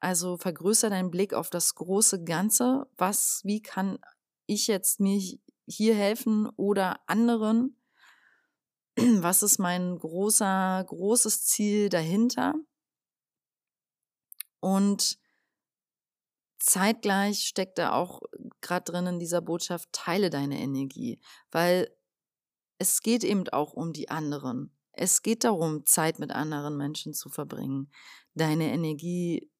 Also 0.00 0.36
vergrößere 0.38 0.90
deinen 0.90 1.10
Blick 1.10 1.34
auf 1.34 1.50
das 1.50 1.74
große 1.74 2.24
Ganze. 2.24 2.86
Was, 2.96 3.42
wie 3.44 3.60
kann 3.60 3.98
ich 4.46 4.66
jetzt 4.66 5.00
mir 5.00 5.20
hier 5.66 5.94
helfen 5.94 6.48
oder 6.56 7.00
anderen? 7.08 7.76
Was 8.96 9.42
ist 9.42 9.58
mein 9.58 9.98
großer, 9.98 10.84
großes 10.86 11.44
Ziel 11.44 11.88
dahinter? 11.88 12.54
Und 14.62 15.18
zeitgleich 16.60 17.48
steckt 17.48 17.78
da 17.78 17.94
auch 17.94 18.20
gerade 18.60 18.84
drin 18.84 19.06
in 19.08 19.18
dieser 19.18 19.40
Botschaft, 19.40 19.88
teile 19.90 20.30
deine 20.30 20.60
Energie, 20.60 21.20
weil 21.50 21.90
es 22.78 23.02
geht 23.02 23.24
eben 23.24 23.48
auch 23.48 23.72
um 23.72 23.92
die 23.92 24.08
anderen. 24.08 24.72
Es 24.92 25.22
geht 25.22 25.42
darum, 25.42 25.84
Zeit 25.84 26.20
mit 26.20 26.30
anderen 26.30 26.76
Menschen 26.76 27.12
zu 27.12 27.28
verbringen, 27.28 27.90
deine 28.34 28.72
Energie 28.72 29.50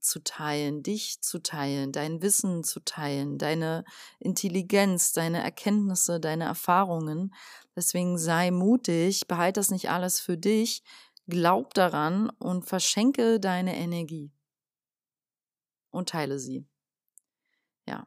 zu 0.00 0.24
teilen, 0.24 0.82
dich 0.82 1.20
zu 1.20 1.40
teilen, 1.40 1.92
dein 1.92 2.20
Wissen 2.20 2.64
zu 2.64 2.80
teilen, 2.80 3.38
deine 3.38 3.84
Intelligenz, 4.18 5.12
deine 5.12 5.40
Erkenntnisse, 5.40 6.18
deine 6.18 6.44
Erfahrungen. 6.44 7.32
Deswegen 7.76 8.18
sei 8.18 8.50
mutig, 8.50 9.28
behalte 9.28 9.60
das 9.60 9.70
nicht 9.70 9.88
alles 9.88 10.18
für 10.18 10.36
dich, 10.36 10.82
glaub 11.28 11.74
daran 11.74 12.28
und 12.40 12.64
verschenke 12.66 13.38
deine 13.38 13.76
Energie 13.76 14.32
und 15.90 16.08
teile 16.08 16.38
sie. 16.38 16.66
Ja. 17.86 18.06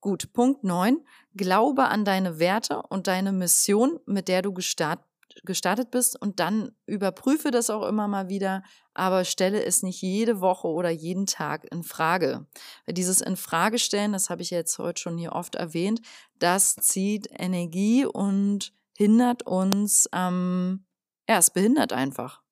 Gut, 0.00 0.32
Punkt 0.32 0.64
9. 0.64 0.98
Glaube 1.34 1.84
an 1.84 2.04
deine 2.04 2.38
Werte 2.38 2.82
und 2.88 3.06
deine 3.06 3.32
Mission, 3.32 4.00
mit 4.06 4.28
der 4.28 4.42
du 4.42 4.52
gestartet 4.52 5.06
gestartet 5.44 5.90
bist 5.90 6.20
und 6.20 6.40
dann 6.40 6.72
überprüfe 6.86 7.50
das 7.50 7.70
auch 7.70 7.86
immer 7.86 8.08
mal 8.08 8.28
wieder, 8.28 8.62
aber 8.94 9.24
stelle 9.24 9.64
es 9.64 9.82
nicht 9.82 10.02
jede 10.02 10.40
Woche 10.40 10.68
oder 10.68 10.90
jeden 10.90 11.26
Tag 11.26 11.64
in 11.72 11.82
Frage. 11.82 12.46
Dieses 12.86 13.20
in 13.20 13.36
Frage 13.36 13.78
stellen, 13.78 14.12
das 14.12 14.30
habe 14.30 14.42
ich 14.42 14.50
jetzt 14.50 14.78
heute 14.78 15.00
schon 15.00 15.18
hier 15.18 15.32
oft 15.32 15.54
erwähnt, 15.54 16.00
das 16.38 16.74
zieht 16.76 17.28
Energie 17.30 18.04
und 18.04 18.72
hindert 18.96 19.44
uns, 19.44 20.08
ähm, 20.12 20.84
ja, 21.28 21.38
es 21.38 21.50
behindert 21.50 21.92
einfach. 21.92 22.42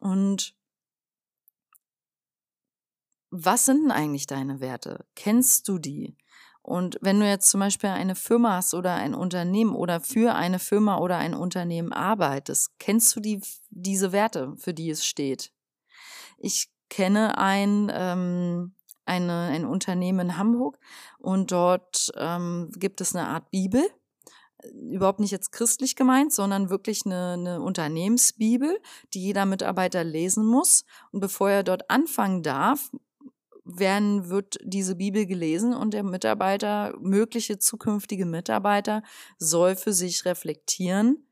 Und 0.00 0.54
was 3.36 3.64
sind 3.64 3.82
denn 3.82 3.90
eigentlich 3.90 4.28
deine 4.28 4.60
Werte? 4.60 5.04
Kennst 5.16 5.66
du 5.66 5.78
die? 5.78 6.16
Und 6.62 6.98
wenn 7.02 7.18
du 7.18 7.28
jetzt 7.28 7.50
zum 7.50 7.58
Beispiel 7.58 7.90
eine 7.90 8.14
Firma 8.14 8.56
hast 8.56 8.74
oder 8.74 8.94
ein 8.94 9.12
Unternehmen 9.12 9.74
oder 9.74 10.00
für 10.00 10.34
eine 10.34 10.60
Firma 10.60 10.98
oder 10.98 11.18
ein 11.18 11.34
Unternehmen 11.34 11.92
arbeitest, 11.92 12.70
kennst 12.78 13.14
du 13.16 13.20
die, 13.20 13.40
diese 13.70 14.12
Werte, 14.12 14.54
für 14.56 14.72
die 14.72 14.88
es 14.88 15.04
steht? 15.04 15.52
Ich 16.38 16.70
kenne 16.88 17.36
ein, 17.36 17.90
ähm, 17.92 18.74
eine, 19.04 19.48
ein 19.52 19.64
Unternehmen 19.64 20.20
in 20.20 20.38
Hamburg 20.38 20.78
und 21.18 21.50
dort 21.50 22.12
ähm, 22.16 22.70
gibt 22.76 23.00
es 23.00 23.16
eine 23.16 23.26
Art 23.26 23.50
Bibel 23.50 23.84
überhaupt 24.72 25.20
nicht 25.20 25.32
jetzt 25.32 25.52
christlich 25.52 25.96
gemeint, 25.96 26.32
sondern 26.32 26.70
wirklich 26.70 27.04
eine, 27.04 27.32
eine 27.32 27.60
Unternehmensbibel, 27.60 28.80
die 29.12 29.20
jeder 29.20 29.44
Mitarbeiter 29.44 30.04
lesen 30.04 30.46
muss. 30.46 30.84
Und 31.12 31.20
bevor 31.20 31.50
er 31.50 31.62
dort 31.62 31.90
anfangen 31.90 32.42
darf, 32.42 32.90
werden, 33.64 34.28
wird 34.28 34.58
diese 34.62 34.94
Bibel 34.94 35.26
gelesen 35.26 35.74
und 35.74 35.94
der 35.94 36.02
Mitarbeiter, 36.02 36.94
mögliche 37.00 37.58
zukünftige 37.58 38.26
Mitarbeiter, 38.26 39.02
soll 39.38 39.76
für 39.76 39.92
sich 39.92 40.24
reflektieren, 40.24 41.26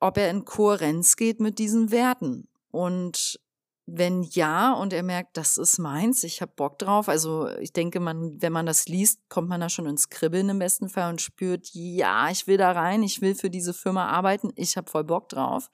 ob 0.00 0.16
er 0.16 0.30
in 0.30 0.44
Kohärenz 0.44 1.16
geht 1.16 1.40
mit 1.40 1.58
diesen 1.58 1.90
Werten. 1.90 2.48
Und 2.70 3.40
wenn 3.86 4.22
ja 4.22 4.72
und 4.72 4.92
er 4.92 5.02
merkt, 5.02 5.36
das 5.36 5.58
ist 5.58 5.78
meins, 5.78 6.24
ich 6.24 6.40
habe 6.40 6.52
Bock 6.54 6.78
drauf. 6.78 7.08
Also 7.08 7.48
ich 7.58 7.72
denke, 7.72 8.00
man, 8.00 8.40
wenn 8.40 8.52
man 8.52 8.66
das 8.66 8.86
liest, 8.86 9.20
kommt 9.28 9.48
man 9.48 9.60
da 9.60 9.68
schon 9.68 9.86
ins 9.86 10.08
Kribbeln 10.08 10.48
im 10.48 10.58
besten 10.58 10.88
Fall 10.88 11.10
und 11.10 11.20
spürt, 11.20 11.68
ja, 11.72 12.30
ich 12.30 12.46
will 12.46 12.56
da 12.56 12.72
rein, 12.72 13.02
ich 13.02 13.20
will 13.20 13.34
für 13.34 13.50
diese 13.50 13.74
Firma 13.74 14.06
arbeiten, 14.06 14.52
ich 14.54 14.76
habe 14.76 14.90
voll 14.90 15.04
Bock 15.04 15.28
drauf. 15.28 15.70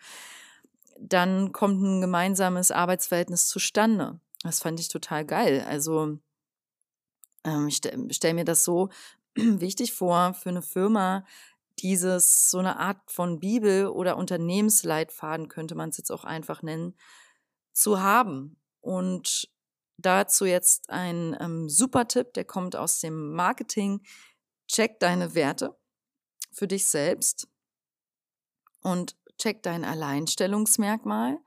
Dann 0.99 1.53
kommt 1.53 1.83
ein 1.83 2.01
gemeinsames 2.01 2.71
Arbeitsverhältnis 2.71 3.49
zustande. 3.49 4.19
Das 4.47 4.61
fand 4.61 4.81
ich 4.81 4.89
total 4.89 5.25
geil. 5.25 5.65
Also 5.69 6.19
ähm, 7.45 7.69
ich 7.69 7.77
stelle 7.77 8.13
stell 8.13 8.35
mir 8.35 8.45
das 8.45 8.65
so 8.65 8.91
wichtig 9.35 9.93
vor 9.93 10.35
für 10.35 10.51
eine 10.51 10.63
Firma, 10.63 11.25
dieses 11.79 12.51
so 12.51 12.59
eine 12.59 12.79
Art 12.79 12.99
von 13.11 13.39
Bibel 13.39 13.89
oder 13.89 14.17
Unternehmensleitfaden 14.17 15.49
könnte 15.49 15.75
man 15.75 15.91
es 15.91 15.99
jetzt 15.99 16.11
auch 16.11 16.25
einfach 16.25 16.63
nennen, 16.63 16.95
zu 17.73 18.01
haben. 18.01 18.59
Und 18.81 19.51
dazu 19.99 20.47
jetzt 20.47 20.91
ein 20.91 21.37
ähm, 21.41 21.69
super 21.69 22.09
Tipp, 22.09 22.33
der 22.35 22.45
kommt 22.45 22.77
aus 22.77 23.01
dem 23.01 23.33
Marketing. 23.33 24.01
Check 24.69 25.01
deine 25.01 25.35
Werte 25.35 25.77
für 26.53 26.67
dich 26.67 26.89
selbst 26.89 27.49
und 28.83 29.17
check 29.39 29.63
dein 29.63 29.85
Alleinstellungsmerkmal. 29.85 31.39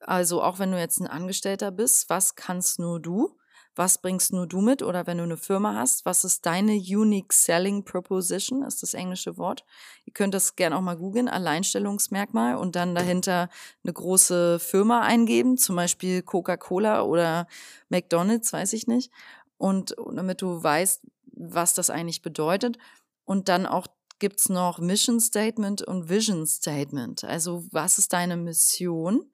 Also 0.00 0.42
auch 0.42 0.58
wenn 0.58 0.72
du 0.72 0.78
jetzt 0.78 1.00
ein 1.00 1.06
Angestellter 1.06 1.70
bist, 1.70 2.10
was 2.10 2.34
kannst 2.34 2.78
nur 2.78 3.00
du? 3.00 3.36
was 3.76 3.98
bringst 3.98 4.32
nur 4.32 4.46
du 4.46 4.60
mit 4.60 4.82
oder 4.82 5.06
wenn 5.06 5.18
du 5.18 5.24
eine 5.24 5.36
Firma 5.36 5.74
hast, 5.74 6.04
was 6.04 6.24
ist 6.24 6.46
deine 6.46 6.74
Unique 6.74 7.32
Selling 7.32 7.84
Proposition, 7.84 8.62
ist 8.62 8.82
das 8.82 8.94
englische 8.94 9.36
Wort. 9.36 9.64
Ihr 10.04 10.12
könnt 10.12 10.34
das 10.34 10.56
gerne 10.56 10.76
auch 10.76 10.80
mal 10.80 10.96
googeln, 10.96 11.28
Alleinstellungsmerkmal 11.28 12.56
und 12.56 12.76
dann 12.76 12.94
dahinter 12.94 13.48
eine 13.82 13.92
große 13.92 14.60
Firma 14.60 15.00
eingeben, 15.00 15.56
zum 15.56 15.76
Beispiel 15.76 16.22
Coca-Cola 16.22 17.02
oder 17.02 17.48
McDonald's, 17.88 18.52
weiß 18.52 18.72
ich 18.74 18.86
nicht. 18.86 19.10
Und 19.58 19.96
damit 20.12 20.42
du 20.42 20.62
weißt, 20.62 21.02
was 21.32 21.74
das 21.74 21.90
eigentlich 21.90 22.22
bedeutet. 22.22 22.78
Und 23.24 23.48
dann 23.48 23.66
auch 23.66 23.86
gibt's 24.20 24.48
noch 24.48 24.78
Mission 24.78 25.20
Statement 25.20 25.82
und 25.82 26.08
Vision 26.08 26.46
Statement. 26.46 27.24
Also 27.24 27.64
was 27.72 27.98
ist 27.98 28.12
deine 28.12 28.36
Mission? 28.36 29.24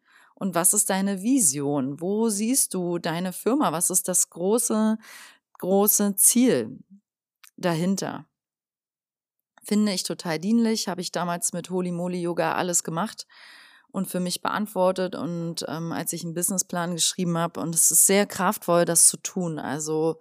Und 0.41 0.55
was 0.55 0.73
ist 0.73 0.89
deine 0.89 1.23
Vision? 1.23 2.01
Wo 2.01 2.31
siehst 2.31 2.73
du 2.73 2.99
deine 2.99 3.35
Firma? 3.35 3.73
Was 3.73 3.91
ist 3.91 4.09
das 4.09 4.31
große, 4.31 4.97
große 5.59 6.17
Ziel 6.17 6.79
dahinter? 7.59 8.25
Finde 9.63 9.93
ich 9.93 10.03
total 10.03 10.39
dienlich. 10.39 10.89
Habe 10.89 11.03
ich 11.03 11.13
damals 11.13 11.53
mit 11.53 11.69
Holy 11.69 11.93
Moly 11.93 12.23
Yoga 12.23 12.55
alles 12.55 12.83
gemacht 12.85 13.27
und 13.91 14.09
für 14.09 14.19
mich 14.19 14.41
beantwortet. 14.41 15.15
Und 15.15 15.67
ähm, 15.69 15.93
als 15.93 16.15
ich 16.15 16.25
einen 16.25 16.33
Businessplan 16.33 16.95
geschrieben 16.95 17.37
habe, 17.37 17.61
und 17.61 17.75
es 17.75 17.91
ist 17.91 18.07
sehr 18.07 18.25
kraftvoll, 18.25 18.87
das 18.87 19.09
zu 19.09 19.19
tun. 19.19 19.59
Also 19.59 20.21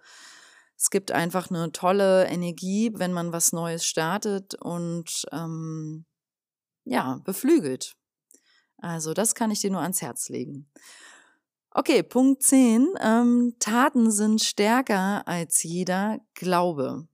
es 0.76 0.90
gibt 0.90 1.12
einfach 1.12 1.48
eine 1.48 1.72
tolle 1.72 2.26
Energie, 2.26 2.92
wenn 2.94 3.14
man 3.14 3.32
was 3.32 3.54
Neues 3.54 3.86
startet 3.86 4.54
und 4.54 5.24
ähm, 5.32 6.04
ja, 6.84 7.22
beflügelt. 7.24 7.96
Also 8.80 9.14
das 9.14 9.34
kann 9.34 9.50
ich 9.50 9.60
dir 9.60 9.70
nur 9.70 9.82
ans 9.82 10.02
Herz 10.02 10.28
legen. 10.28 10.70
Okay, 11.72 12.02
Punkt 12.02 12.42
10. 12.42 12.94
Ähm, 13.00 13.54
Taten 13.60 14.10
sind 14.10 14.42
stärker 14.42 15.26
als 15.28 15.62
jeder 15.62 16.18
Glaube. 16.34 17.06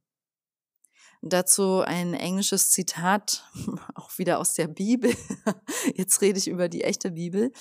Dazu 1.20 1.81
ein 1.81 2.14
englisches 2.14 2.70
Zitat, 2.70 3.44
auch 3.94 4.16
wieder 4.16 4.38
aus 4.38 4.55
der 4.55 4.68
Bibel. 4.68 5.14
Jetzt 5.94 6.22
rede 6.22 6.38
ich 6.38 6.48
über 6.48 6.68
die 6.68 6.85
echte 6.85 7.11
Bibel. 7.11 7.52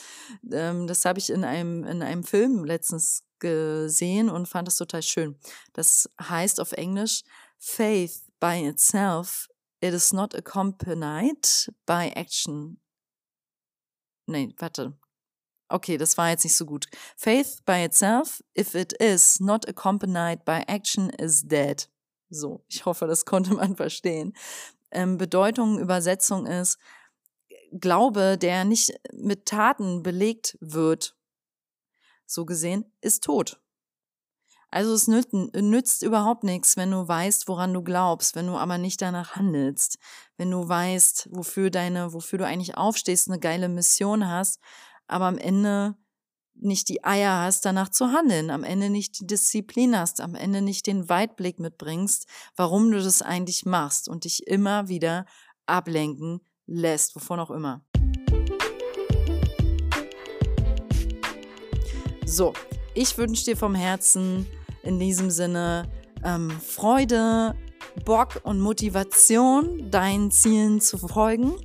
Ähm, 0.51 0.87
das 0.87 1.03
habe 1.03 1.19
ich 1.19 1.29
in 1.29 1.43
einem, 1.43 1.83
in 1.83 2.01
einem 2.01 2.23
Film 2.23 2.63
letztens 2.63 3.23
gesehen 3.39 4.29
und 4.29 4.47
fand 4.47 4.67
das 4.67 4.77
total 4.77 5.03
schön. 5.03 5.37
Das 5.73 6.09
heißt 6.21 6.61
auf 6.61 6.71
Englisch, 6.73 7.23
Faith 7.57 8.21
by 8.39 8.65
itself, 8.67 9.49
it 9.81 9.93
is 9.93 10.13
not 10.13 10.33
accompanied 10.35 11.69
by 11.85 12.11
action 12.15 12.79
Nee, 14.25 14.53
warte. 14.57 14.97
Okay, 15.67 15.97
das 15.97 16.17
war 16.17 16.29
jetzt 16.29 16.43
nicht 16.43 16.55
so 16.55 16.65
gut. 16.65 16.87
Faith 17.17 17.63
by 17.65 17.83
itself, 17.83 18.43
if 18.57 18.75
it 18.75 18.93
is 18.93 19.39
not 19.39 19.67
accompanied 19.67 20.45
by 20.45 20.63
action, 20.67 21.09
is 21.09 21.41
dead. 21.41 21.89
So, 22.29 22.63
ich 22.67 22.85
hoffe, 22.85 23.07
das 23.07 23.25
konnte 23.25 23.53
man 23.53 23.75
verstehen. 23.75 24.33
Ähm, 24.91 25.17
Bedeutung, 25.17 25.79
Übersetzung 25.79 26.45
ist, 26.45 26.77
Glaube, 27.71 28.37
der 28.37 28.63
nicht 28.63 28.93
mit 29.11 29.47
Taten 29.47 30.01
belegt 30.01 30.57
wird, 30.61 31.17
so 32.25 32.45
gesehen, 32.45 32.85
ist 33.01 33.23
tot. 33.23 33.59
Also 34.75 34.93
es 34.93 35.07
nützt, 35.07 35.31
nützt 35.31 36.03
überhaupt 36.03 36.43
nichts, 36.43 36.75
wenn 36.75 36.91
du 36.91 37.07
weißt, 37.07 37.47
woran 37.47 37.73
du 37.73 37.81
glaubst, 37.81 38.35
wenn 38.35 38.47
du 38.47 38.57
aber 38.57 38.77
nicht 38.77 39.01
danach 39.01 39.37
handelst, 39.37 39.97
wenn 40.35 40.51
du 40.51 40.67
weißt, 40.67 41.29
wofür 41.31 41.69
deine, 41.69 42.11
wofür 42.11 42.39
du 42.39 42.45
eigentlich 42.45 42.75
aufstehst, 42.75 43.29
eine 43.29 43.39
geile 43.39 43.69
Mission 43.69 44.27
hast, 44.27 44.59
aber 45.07 45.27
am 45.27 45.37
Ende 45.37 45.95
nicht 46.55 46.89
die 46.89 47.05
Eier 47.05 47.39
hast, 47.39 47.63
danach 47.63 47.87
zu 47.87 48.07
handeln, 48.07 48.49
am 48.49 48.65
Ende 48.65 48.89
nicht 48.89 49.17
die 49.17 49.25
Disziplin 49.25 49.97
hast, 49.97 50.19
am 50.19 50.35
Ende 50.35 50.61
nicht 50.61 50.87
den 50.87 51.07
Weitblick 51.07 51.57
mitbringst, 51.57 52.27
warum 52.57 52.91
du 52.91 53.01
das 53.01 53.21
eigentlich 53.21 53.65
machst 53.65 54.09
und 54.09 54.25
dich 54.25 54.45
immer 54.45 54.89
wieder 54.89 55.25
ablenken 55.67 56.41
lässt, 56.65 57.15
wovon 57.15 57.39
auch 57.39 57.51
immer. 57.51 57.81
So, 62.25 62.51
ich 62.93 63.17
wünsche 63.17 63.45
dir 63.45 63.55
vom 63.55 63.73
Herzen 63.73 64.45
in 64.85 64.99
diesem 64.99 65.29
Sinne 65.29 65.89
ähm, 66.23 66.49
Freude, 66.49 67.55
Bock 68.05 68.41
und 68.43 68.59
Motivation, 68.59 69.89
deinen 69.91 70.31
Zielen 70.31 70.81
zu 70.81 70.97
folgen, 70.97 71.55